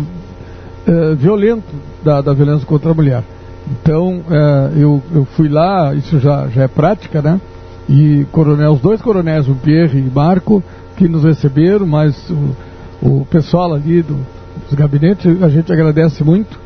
[0.87, 1.65] eh, violento
[2.03, 3.23] da, da, violência contra a mulher.
[3.71, 7.39] Então eh, eu, eu fui lá, isso já, já é prática, né?
[7.89, 10.63] E coronel, os dois coronéis, o Pierre e Marco,
[10.95, 12.55] que nos receberam, mas o,
[13.01, 14.17] o pessoal ali do,
[14.65, 16.59] dos gabinetes, a gente agradece muito.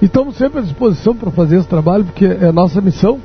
[0.00, 3.18] E estamos sempre à disposição para fazer esse trabalho, porque é nossa missão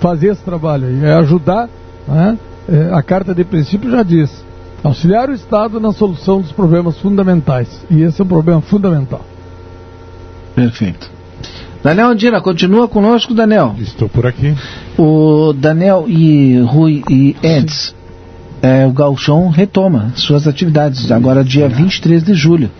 [0.00, 1.68] fazer esse trabalho, é ajudar.
[2.06, 2.38] Né?
[2.68, 4.44] É, a carta de princípio já diz:
[4.82, 7.84] Auxiliar o Estado na solução dos problemas fundamentais.
[7.90, 9.24] E esse é um problema fundamental.
[10.54, 11.10] Perfeito.
[11.82, 13.74] Daniel Andina, continua conosco, Daniel.
[13.78, 14.54] Estou por aqui.
[14.98, 17.94] O Daniel e Rui e Eds,
[18.62, 22.70] é, o Galchão retoma suas atividades, agora dia 23 de julho.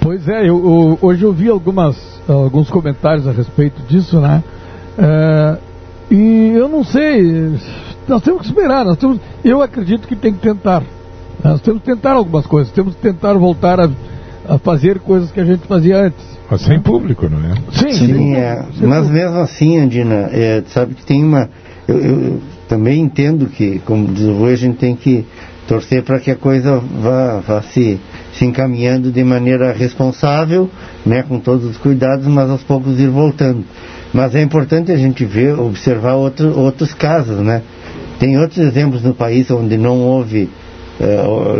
[0.00, 4.42] Pois é, eu, eu, hoje eu vi algumas, alguns comentários a respeito disso, né?
[4.96, 5.58] É,
[6.10, 7.54] e eu não sei,
[8.08, 10.82] nós temos que esperar, nós temos, eu acredito que tem que tentar.
[11.42, 13.88] Nós temos que tentar algumas coisas, temos que tentar voltar a,
[14.48, 16.38] a fazer coisas que a gente fazia antes.
[16.50, 17.54] Mas sem público, não é?
[17.72, 18.64] Sim, sim, sim é.
[18.80, 21.48] Mas mesmo assim, Andina, é, sabe que tem uma.
[21.86, 25.24] Eu, eu, também entendo que, como diz o Rui, a gente tem que
[25.66, 27.98] torcer para que a coisa vá, vá se,
[28.32, 30.70] se encaminhando de maneira responsável,
[31.04, 33.64] né, com todos os cuidados, mas aos poucos ir voltando.
[34.12, 37.62] Mas é importante a gente ver, observar outro, outros casos, né?
[38.18, 40.48] Tem outros exemplos no país onde não houve,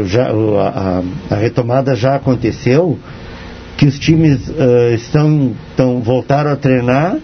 [0.06, 2.98] já, a, a, retomada já aconteceu,
[3.76, 7.16] que os times uh, estão, estão, voltaram a treinar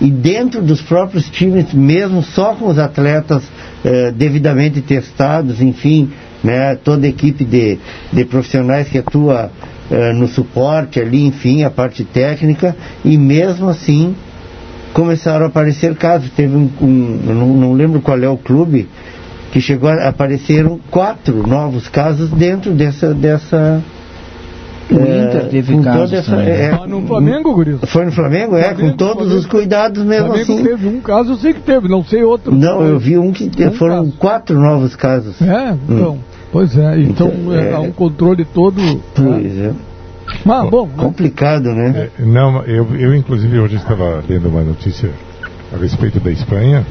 [0.00, 6.10] e dentro dos próprios times, mesmo só com os atletas uh, devidamente testados, enfim,
[6.42, 7.78] né, toda a equipe de,
[8.12, 9.50] de profissionais que atua
[9.90, 12.74] uh, no suporte ali, enfim, a parte técnica,
[13.04, 14.14] e mesmo assim
[14.94, 16.30] começaram a aparecer casos.
[16.30, 18.88] Teve um, um não, não lembro qual é o clube,
[19.54, 23.80] que chegou a apareceram quatro novos casos dentro dessa dessa
[24.90, 27.78] o Inter teve casos essa, é, no Flamengo, Guriz?
[27.86, 30.62] Foi no Flamengo, é, Flamengo, com todos Flamengo, os cuidados mesmo Flamengo assim.
[30.64, 32.52] teve um caso, eu sei que teve, não sei outro.
[32.52, 34.16] Não, eu vi um que um foram caso.
[34.18, 35.40] quatro novos casos.
[35.40, 35.78] É, hum.
[35.88, 36.18] então, hum.
[36.52, 38.80] pois é, então, então é, há um controle todo.
[39.14, 39.72] Pois é.
[40.44, 42.10] Mas, bom, complicado, né?
[42.18, 45.10] É, não, eu, eu inclusive hoje estava lendo uma notícia
[45.72, 46.84] a respeito da Espanha.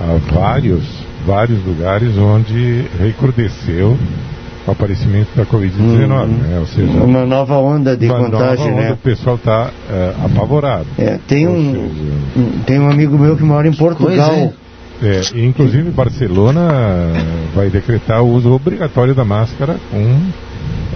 [0.00, 3.96] Há vários, vários lugares onde recrudesceu
[4.66, 6.26] o aparecimento da Covid-19, uhum.
[6.26, 6.58] né?
[6.60, 8.92] Ou seja, uma nova onda de uma contagem, nova onda, né?
[8.92, 10.86] O pessoal está é, apavorado.
[10.98, 11.90] É, tem um,
[12.34, 14.52] seja, tem um amigo meu que mora em Portugal.
[15.02, 16.60] É, inclusive Barcelona
[17.56, 20.20] vai decretar o uso obrigatório da máscara com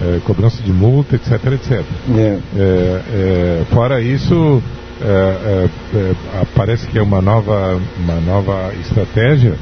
[0.01, 1.83] é, cobrança de multa, etc, etc.
[2.15, 2.21] É.
[2.21, 4.63] É, é fora isso,
[5.01, 5.67] é,
[6.55, 9.55] parece que é uma nova, uma nova estratégia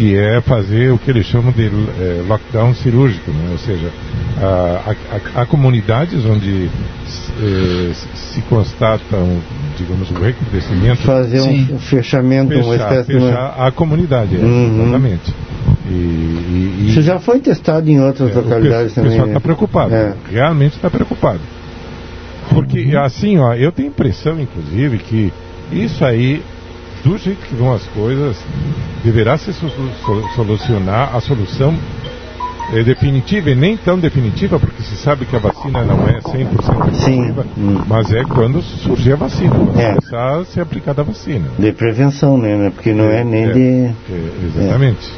[0.00, 3.50] que é fazer o que eles chamam de é, lockdown cirúrgico, né?
[3.52, 3.90] ou seja,
[5.34, 6.70] há, comunidades onde
[7.38, 9.42] é, se constatam,
[9.76, 11.02] digamos, o recrudescimento.
[11.02, 14.84] Fazer um, um fechamento, fechar, uma espécie fechar de a comunidade, é, uhum.
[14.84, 15.34] exatamente.
[15.86, 19.10] E, e, Isso já foi testado em outras é, localidades também.
[19.10, 19.42] O pessoal está né?
[19.42, 20.14] preocupado, é.
[20.30, 21.40] realmente está preocupado.
[22.48, 23.02] Porque, uhum.
[23.02, 25.30] assim, ó, eu tenho a impressão, inclusive, que
[25.70, 26.42] isso aí
[27.04, 28.36] do jeito que vão as coisas,
[29.02, 29.52] deverá se
[30.34, 31.74] solucionar a solução
[32.72, 36.88] é definitiva e nem tão definitiva, porque se sabe que a vacina não é 100%
[36.88, 37.44] efetiva,
[37.88, 39.94] mas é quando surgir a vacina, quando é.
[39.94, 41.48] começar a ser aplicada a vacina.
[41.58, 42.70] De prevenção, né?
[42.72, 43.60] Porque não é, é nem é, de...
[43.60, 43.94] É,
[44.44, 45.12] exatamente.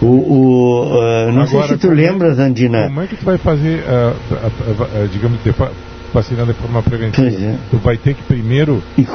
[0.00, 2.84] O, o uh, não Agora, sei se tu lembras, Andina.
[2.84, 5.40] Como é que tu vai fazer, uh, uh, digamos,
[6.12, 7.28] vacinar de forma preventiva.
[7.28, 7.56] É.
[7.70, 8.82] Tu vai ter que primeiro.
[8.96, 9.06] E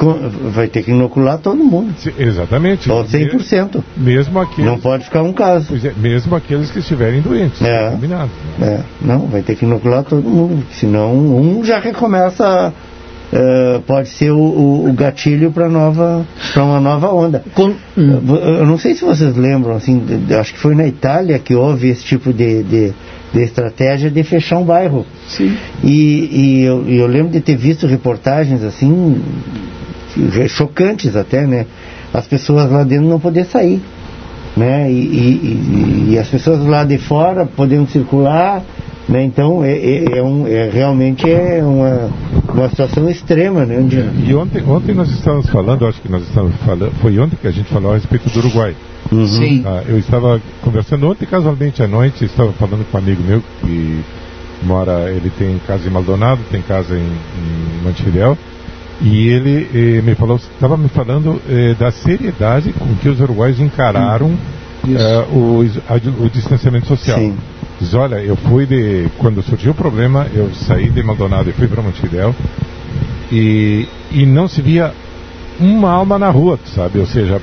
[0.50, 1.94] vai ter que inocular todo mundo.
[1.98, 2.90] Se, exatamente.
[2.90, 3.82] Ou 100%.
[3.96, 4.64] Mesmo aqueles.
[4.64, 5.74] Não pode ficar um caso.
[5.76, 7.60] É, mesmo aqueles que estiverem doentes.
[7.62, 7.90] É.
[7.90, 8.30] Combinado.
[8.60, 8.80] É.
[9.00, 10.64] Não, vai ter que inocular todo mundo.
[10.72, 12.72] Senão um já recomeça.
[13.30, 17.44] Uh, pode ser o, o, o gatilho para nova para uma nova onda.
[17.54, 17.74] Com...
[17.96, 18.20] Hum.
[18.26, 20.02] Eu não sei se vocês lembram, assim,
[20.40, 22.94] acho que foi na Itália que houve esse tipo de, de
[23.32, 25.04] de estratégia de fechar um bairro.
[25.28, 25.56] Sim.
[25.82, 29.20] E, e eu, eu, lembro de ter visto reportagens assim,
[30.48, 31.66] chocantes até, né?
[32.12, 33.82] As pessoas lá dentro não poder sair.
[34.56, 34.90] Né?
[34.90, 38.62] E, e, e, as pessoas lá de fora podendo circular,
[39.08, 39.22] né?
[39.22, 42.10] Então é, é, é um, é realmente é uma,
[42.52, 43.78] uma situação extrema, né?
[43.78, 43.98] Onde...
[43.98, 47.46] É, e ontem, ontem nós estávamos falando, acho que nós estávamos falando, foi ontem que
[47.46, 48.74] a gente falou a respeito do Uruguai.
[49.10, 49.26] Uhum.
[49.26, 49.62] Sim.
[49.64, 54.04] Ah, eu estava conversando ontem, casualmente à noite, estava falando com um amigo meu que
[54.62, 58.36] mora, ele tem casa em Maldonado, tem casa em, em Montevidéu,
[59.00, 63.60] e ele eh, me falou, estava me falando eh, da seriedade com que os uruguaios
[63.60, 64.36] encararam
[64.88, 67.18] eh, o, a, o, distanciamento social.
[67.18, 67.36] Sim.
[67.80, 69.08] Diz, olha, eu fui de.
[69.18, 72.34] Quando surgiu o problema, eu saí de Maldonado e fui para Montevidéu
[73.30, 74.92] e, e não se via
[75.60, 76.98] uma alma na rua, sabe?
[76.98, 77.40] Ou seja,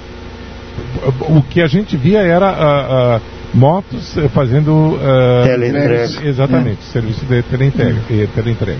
[1.21, 3.21] o que a gente via era uh, uh,
[3.53, 6.27] motos fazendo uh, teleentrega.
[6.27, 6.91] Exatamente, é.
[6.91, 8.01] serviço de teleentrega.
[8.09, 8.27] Uhum.
[8.33, 8.79] teleentrega.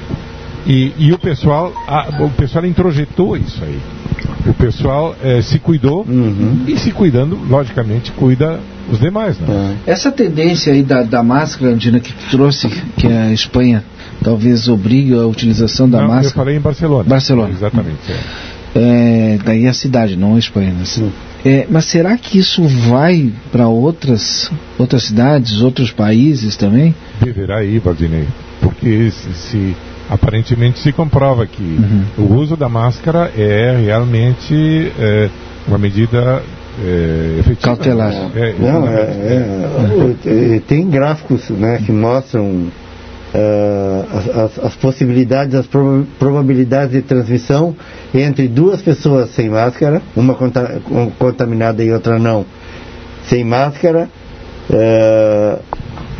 [0.65, 3.79] E, e o pessoal, a, o pessoal introjetou isso aí.
[4.47, 6.65] O pessoal eh, se cuidou uhum.
[6.67, 8.59] e se cuidando, logicamente, cuida
[8.91, 9.39] os demais.
[9.39, 9.77] Né?
[9.85, 9.91] É.
[9.91, 13.83] Essa tendência aí da, da máscara, Andina, que trouxe, que a Espanha
[14.23, 16.27] talvez obrigue a utilização da não, máscara.
[16.27, 17.03] Eu falei em Barcelona.
[17.03, 17.51] Barcelona.
[17.51, 18.11] Exatamente.
[18.11, 18.55] É.
[18.77, 20.73] É, daí a cidade, não a Espanha.
[20.73, 20.83] Né?
[21.45, 26.93] É, mas será que isso vai para outras, outras cidades, outros países também?
[27.21, 28.27] Deverá ir, Valdinei.
[28.59, 29.75] Porque se, se,
[30.09, 32.25] aparentemente se comprova que uhum.
[32.25, 35.29] o uso da máscara é realmente é,
[35.67, 36.41] uma medida
[36.83, 37.75] é, efetiva.
[37.75, 38.13] Cautelar.
[38.35, 42.67] É, Não, é, é, tem gráficos né, que mostram
[43.33, 45.67] Uh, as, as, possibilidades, as
[46.17, 47.75] probabilidades de transmissão
[48.13, 50.37] entre duas pessoas sem máscara, uma
[51.19, 52.45] contaminada e outra não,
[53.25, 54.07] sem máscara,
[54.69, 55.59] uh,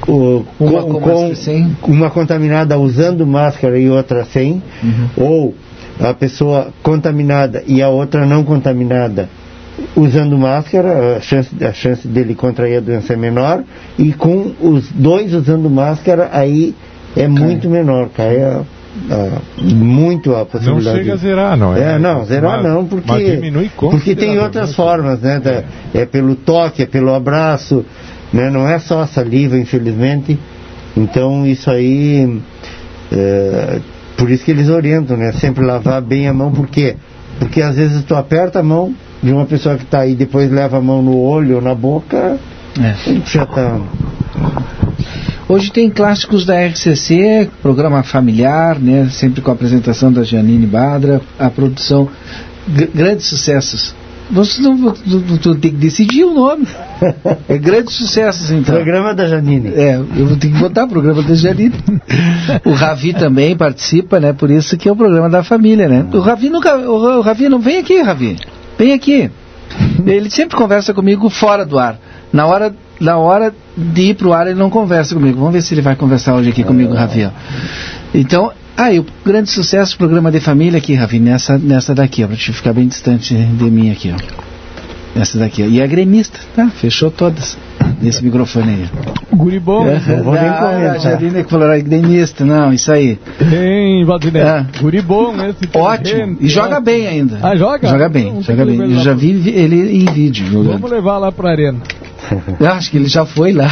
[0.07, 1.33] o, uma, com,
[1.81, 5.09] com uma contaminada usando máscara e outra sem, uhum.
[5.17, 5.55] ou
[5.99, 9.29] a pessoa contaminada e a outra não contaminada
[9.95, 13.63] usando máscara, a chance, a chance dele contrair a doença é menor,
[13.97, 16.73] e com os dois usando máscara, aí
[17.15, 18.61] é muito menor, cai a,
[19.09, 20.97] a, muito a possibilidade.
[20.97, 21.95] Não chega a zerar, não é?
[21.95, 23.41] É, não, zerar mas, não, porque,
[23.77, 25.39] porque tem outras formas, né?
[25.39, 25.65] Da, é.
[25.93, 27.85] é pelo toque, é pelo abraço,
[28.35, 28.49] né?
[28.49, 30.37] não é só a saliva, infelizmente.
[30.95, 32.41] Então isso aí,
[33.11, 33.79] é,
[34.17, 35.31] por isso que eles orientam, né?
[35.33, 36.95] Sempre lavar bem a mão, por quê?
[37.39, 40.77] Porque às vezes tu aperta a mão de uma pessoa que está aí, depois leva
[40.77, 42.37] a mão no olho ou na boca,
[42.79, 42.93] é.
[43.25, 43.79] já está
[45.47, 49.07] Hoje tem clássicos da RCC, programa familiar, né?
[49.11, 52.09] Sempre com a apresentação da Janine Badra, a produção,
[52.93, 53.93] grandes sucessos.
[54.31, 56.67] Você não, não, não, tem que decidir o nome.
[57.47, 58.73] É grandes sucessos, então.
[58.73, 59.69] Programa da Janine.
[59.75, 61.75] É, eu vou ter que botar o programa da Janine.
[62.65, 64.33] o Ravi também participa, né?
[64.33, 66.05] Por isso que é o programa da família, né?
[66.13, 66.75] O Ravi nunca.
[66.77, 68.37] O, o Ravi não vem aqui, Ravi.
[68.77, 69.29] Vem aqui.
[70.05, 71.99] Ele sempre conversa comigo fora do ar.
[72.33, 75.37] Na hora na hora de ir pro ar ele não conversa comigo.
[75.37, 77.29] Vamos ver se ele vai conversar hoje aqui comigo, Ravi.
[78.13, 82.35] Então, aí, o grande sucesso, programa de família aqui, Ravi, nessa, nessa daqui, ó, pra
[82.35, 84.45] te ficar bem distante de mim aqui, ó.
[85.19, 85.65] Essa daqui, ó.
[85.65, 86.69] E é gremista, tá?
[86.69, 87.57] Fechou todas
[88.01, 88.89] nesse microfone aí.
[89.31, 89.87] Guri bom.
[89.87, 93.17] É, vou nem ah, a Jarina que falou, gremista, não, isso aí.
[93.37, 94.41] Tem, Valdinei.
[94.41, 94.65] É.
[94.81, 95.69] Guri bom esse.
[95.73, 96.37] Ótimo.
[96.41, 97.39] E joga bem ainda.
[97.41, 97.87] Ah, joga?
[97.87, 98.77] Joga bem, não joga bem.
[98.77, 100.73] Eu já vi ele em vídeo jogando.
[100.73, 101.79] Vamos levar lá pra arena.
[102.59, 103.69] Eu acho que ele já foi lá.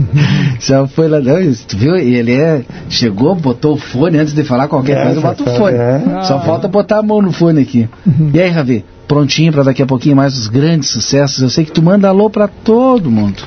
[0.60, 1.20] já foi lá.
[1.20, 1.34] Não,
[1.66, 1.96] tu viu?
[1.96, 5.76] Ele é, chegou, botou o fone antes de falar qualquer é, coisa, bota o fone.
[5.76, 6.22] É.
[6.24, 7.88] Só falta botar a mão no fone aqui.
[8.32, 8.84] E aí, Ravi?
[9.06, 11.42] Prontinho para daqui a pouquinho mais os grandes sucessos.
[11.42, 13.42] Eu sei que tu manda alô para todo mundo.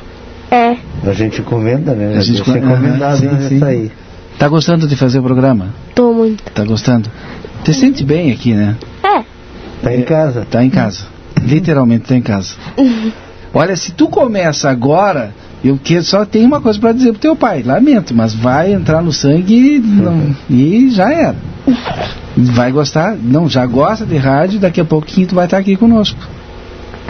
[0.51, 0.77] É.
[1.03, 2.15] A gente encomenda, né?
[2.17, 3.63] A gente é encomendado sim, sim.
[3.63, 3.91] aí.
[4.37, 5.69] Tá gostando de fazer o programa?
[5.93, 6.43] Tô muito.
[6.51, 7.09] Tá gostando?
[7.63, 8.75] Te sente bem aqui, né?
[9.03, 9.23] É.
[9.81, 10.45] Tá em casa?
[10.49, 11.05] Tá em casa.
[11.41, 12.53] Literalmente tá em casa.
[13.55, 15.33] Olha, se tu começa agora,
[15.63, 17.63] eu que só tenho uma coisa para dizer pro teu pai.
[17.63, 21.35] Lamento, mas vai entrar no sangue não, e já era.
[22.35, 26.19] Vai gostar, não, já gosta de rádio, daqui a pouquinho tu vai estar aqui conosco.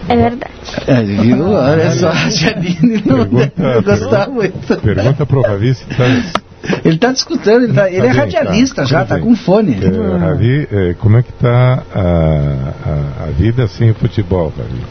[0.07, 0.53] É verdade.
[0.85, 1.49] É, viu?
[1.49, 4.77] Olha só, a Janine não deve gostar muito.
[4.81, 6.05] Pergunta pro Ravi se tá...
[6.83, 9.77] Ele está discutindo, ele, tá, ele tá é bem, radialista tá, já, está com fone.
[9.81, 14.81] É, Ravi, é, como é que está a, a, a, vida sem futebol, Ravi?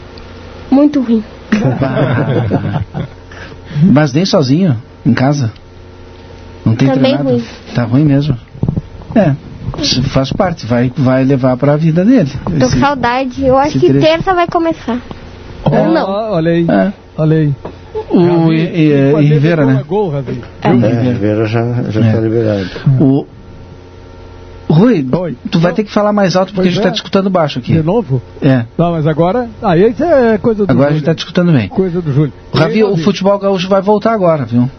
[0.71, 1.23] Muito ruim.
[3.91, 5.51] Mas nem sozinho, em casa?
[6.65, 7.23] Não tem tá treinado?
[7.29, 7.43] Ruim.
[7.73, 8.37] Tá ruim mesmo.
[9.15, 9.35] É,
[10.09, 12.31] faz parte, vai, vai levar para a vida dele.
[12.43, 14.05] Tô com saudade, eu acho que trecho.
[14.05, 14.99] terça vai começar.
[15.63, 16.09] Oh, Ou não.
[16.09, 16.93] Olha aí, é.
[17.17, 17.53] olha aí.
[18.09, 19.83] O e, e, e Rivera, né?
[19.87, 20.13] Gol.
[20.15, 22.21] É, é Rivera já está é.
[22.21, 22.69] liberado.
[22.99, 23.25] O,
[24.67, 25.37] Rui, Oi.
[25.51, 26.91] tu vai ter que falar mais alto porque pois a gente está é.
[26.91, 27.73] discutindo baixo aqui.
[27.73, 28.21] De novo?
[28.41, 28.65] É.
[28.77, 29.47] Não, mas agora.
[29.61, 30.87] Ah, isso é coisa do Agora Júlio.
[30.87, 31.67] a gente está discutindo bem.
[31.67, 32.33] Coisa do Júlio.
[32.53, 34.69] Ravi, o futebol gaúcho vai voltar agora, viu?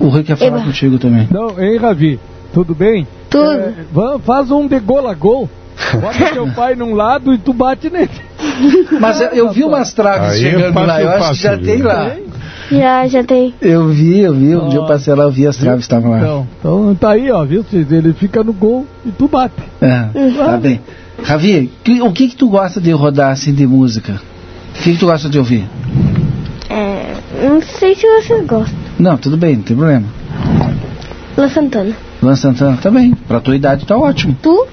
[0.00, 0.64] O Rui quer falar Eba.
[0.66, 1.28] contigo também.
[1.30, 2.20] Não, hein, Ravi?
[2.52, 3.06] Tudo bem?
[3.28, 3.50] Tudo.
[3.50, 5.48] É, faz um de gol a gol.
[6.00, 8.10] Bota teu pai num lado e tu bate nele.
[9.00, 12.16] Mas eu, eu vi umas traves Aí chegando lá, eu acho que já tem lá.
[12.70, 13.54] Já, já tem.
[13.60, 14.54] Eu vi, eu vi.
[14.54, 16.18] Um dia eu passei lá, eu vi as traves estavam lá.
[16.18, 17.64] Então, então tá aí, ó, viu?
[17.72, 19.54] Ele fica no gol e tu bate.
[19.80, 20.34] É, uhum.
[20.34, 20.80] tá bem.
[21.22, 21.70] Ravi,
[22.02, 24.20] o que que tu gosta de rodar assim de música?
[24.78, 25.68] O que que tu gosta de ouvir?
[26.70, 27.14] É,
[27.48, 28.78] não sei se vocês gostam.
[28.98, 30.06] Não, tudo bem, não tem problema.
[31.36, 31.96] Luan Santana.
[32.22, 33.14] Luan Santana também.
[33.26, 34.36] Pra tua idade tá ótimo.
[34.40, 34.66] Tu?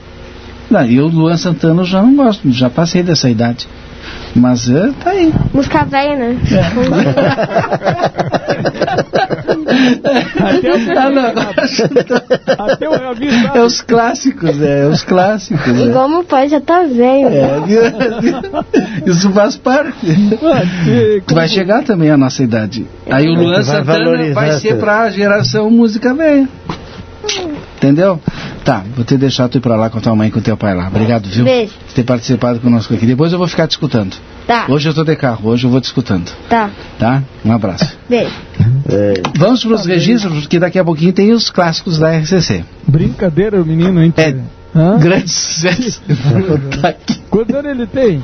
[0.69, 3.67] Não, eu, Luan Santana, eu já não gosto, já passei dessa idade.
[4.35, 5.33] Mas é, tá aí.
[5.53, 6.37] Música velha, né?
[6.51, 6.65] É.
[10.43, 11.55] Até o ah, não, agora
[12.73, 12.93] Até o
[13.57, 15.79] É os clássicos, é, os clássicos.
[15.79, 15.91] E é.
[15.93, 17.29] como o pai já tá velho.
[17.29, 20.05] É, isso faz parte.
[21.25, 22.85] tu vai chegar também a nossa idade.
[23.09, 26.49] Aí o Luan Santana vai ser pra geração música velha.
[27.77, 28.19] Entendeu?
[28.63, 30.73] Tá, vou te deixar tu ir pra lá com tua mãe e com teu pai
[30.75, 30.87] lá.
[30.87, 31.45] Obrigado, viu?
[31.45, 31.73] Beijo.
[31.85, 33.05] Por ter participado conosco aqui.
[33.05, 34.15] Depois eu vou ficar te escutando.
[34.47, 34.65] Tá.
[34.69, 36.31] Hoje eu tô de carro, hoje eu vou te escutando.
[36.49, 36.69] Tá.
[36.97, 37.23] Tá?
[37.43, 37.95] Um abraço.
[38.09, 38.31] Beijo.
[38.89, 39.13] É.
[39.37, 42.63] Vamos pros tá registros, porque daqui a pouquinho tem os clássicos da RCC.
[42.87, 44.13] Brincadeira, o menino, hein?
[44.17, 44.35] É.
[44.75, 44.97] Hã?
[44.99, 46.01] Grande sucesso.
[47.29, 48.21] Quantos anos ele tem?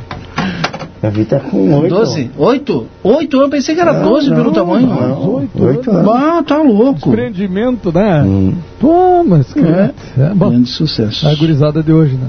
[1.02, 1.96] Davi tá com oito.
[1.96, 2.30] Doze?
[2.38, 2.88] Oito?
[3.04, 3.38] Oito?
[3.42, 4.86] Eu pensei que era doze pelo tamanho.
[4.88, 5.64] Não, oito.
[5.64, 6.94] Oito Ah, tá louco.
[7.10, 8.22] Desprendimento, né?
[8.24, 8.54] Hum.
[8.80, 10.22] Pô, mas cara, É.
[10.22, 10.34] é.
[10.36, 10.50] bom.
[10.50, 11.28] Grande sucesso.
[11.28, 12.28] A gurizada de hoje, né?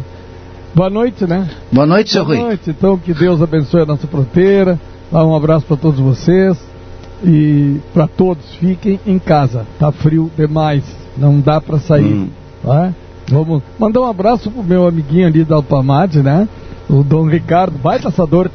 [0.75, 1.51] Boa noite, né?
[1.71, 2.45] Boa noite, seu Boa Rui.
[2.47, 4.81] noite, então que Deus abençoe a nossa fronteira.
[5.11, 6.57] Dá um abraço para todos vocês
[7.23, 9.67] e para todos fiquem em casa.
[9.79, 10.83] Tá frio demais,
[11.19, 12.29] não dá para sair, Hum.
[12.65, 12.91] tá?
[13.33, 16.47] Vamos mandar um abraço pro meu amiguinho ali da Alpamade, né?
[16.89, 18.51] O Dom Ricardo, baita assador,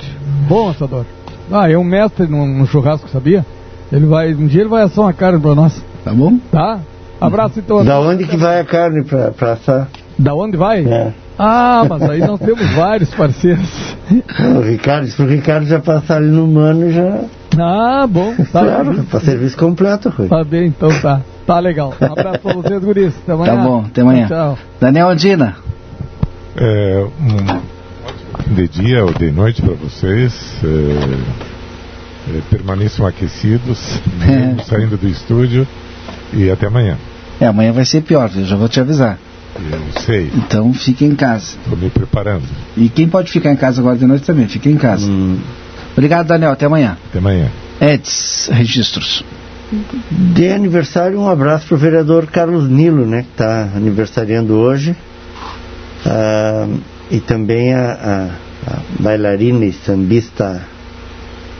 [0.47, 1.03] bom assador.
[1.51, 3.43] Ah, é um mestre no, churrasco, sabia?
[3.91, 6.37] Ele vai, um dia ele vai assar uma carne para nós, Tá bom?
[6.51, 6.79] tá?
[7.19, 7.83] Abraço então.
[7.83, 9.87] Da onde que vai a carne pra, pra assar?
[10.19, 10.85] Da onde vai?
[10.85, 11.11] É.
[11.39, 13.95] Ah, mas aí nós temos vários parceiros.
[14.57, 17.21] O Ricardo, se o Ricardo já passar ali no mano, já.
[17.59, 18.33] Ah, bom.
[18.35, 20.27] Tá, Claro, pra serviço completo, Rui.
[20.27, 21.21] tá bem, então tá.
[21.45, 21.93] Tá legal.
[22.01, 23.13] Um abraço pra vocês, guris.
[23.23, 23.55] Até amanhã.
[23.55, 24.27] Tá bom, até amanhã.
[24.27, 24.57] Tchau.
[24.81, 25.55] Daniel Andina.
[26.55, 27.05] É,
[28.49, 30.33] um de dia ou de noite para vocês.
[30.63, 35.65] É, é, permaneçam aquecidos, mesmo saindo do estúdio.
[36.33, 36.97] E até amanhã.
[37.39, 39.17] É, amanhã vai ser pior, eu já vou te avisar.
[39.55, 41.55] Eu sei, Então fique em casa.
[41.63, 42.43] estou me preparando.
[42.75, 45.07] E quem pode ficar em casa agora de noite também, fique em casa.
[45.09, 45.39] Hum.
[45.97, 46.51] Obrigado, Daniel.
[46.51, 46.95] Até amanhã.
[47.09, 47.49] Até amanhã.
[47.81, 49.23] Eds, registros.
[50.11, 53.23] De aniversário, um abraço pro vereador Carlos Nilo, né?
[53.23, 54.95] Que tá aniversariando hoje.
[56.05, 56.67] Ah,
[57.11, 60.61] e também a, a- a bailarina e sambista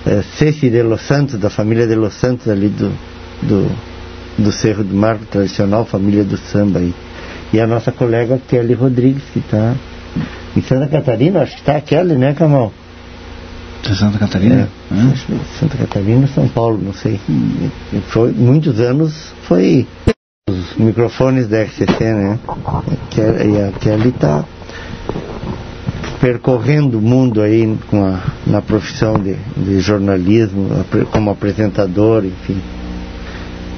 [0.06, 2.92] eh, Ceci de Los Santos, da família de Los Santos ali do,
[3.44, 3.72] do,
[4.38, 6.94] do Cerro do Marco, tradicional família do samba aí.
[7.54, 9.74] E a nossa colega Kelly Rodrigues, que está
[10.56, 12.74] em Santa Catarina, acho que está a Kelly, né, Camal?
[13.84, 14.68] De Santa Catarina?
[14.92, 15.12] Hã?
[15.12, 17.20] Que Santa Catarina, São Paulo, não sei.
[17.30, 19.88] E Foi, muitos anos foi
[20.50, 22.40] os microfones da RCC, né?
[23.10, 24.44] Que- E a Kelly está
[26.20, 30.68] percorrendo o mundo aí com a, na profissão de, de jornalismo,
[31.12, 32.60] como apresentador, enfim.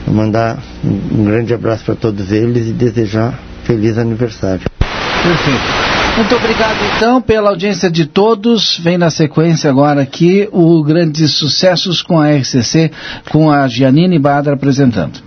[0.06, 4.62] Vou mandar um, um grande abraço para todos eles e desejar feliz aniversário.
[4.80, 5.99] Perfeito.
[6.18, 8.78] Muito obrigado então pela audiência de todos.
[8.80, 12.92] Vem na sequência agora aqui o Grandes Sucessos com a RCC,
[13.32, 15.20] com a Giannini Badra apresentando.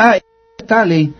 [0.00, 0.18] Ah,
[0.58, 1.12] detalhe?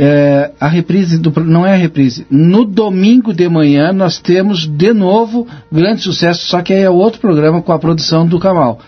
[0.00, 2.26] É, a reprise do não é a reprise.
[2.30, 7.20] No domingo de manhã nós temos de novo grande sucesso, só que aí é outro
[7.20, 8.78] programa com a produção do Camal.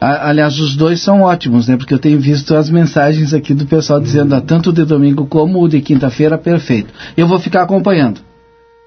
[0.00, 1.76] A- aliás, os dois são ótimos, né?
[1.76, 5.68] Porque eu tenho visto as mensagens aqui do pessoal dizendo tanto de domingo como o
[5.68, 6.92] de quinta-feira perfeito.
[7.16, 8.20] Eu vou ficar acompanhando.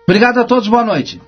[0.06, 1.22] Obrigado a todos, boa noite.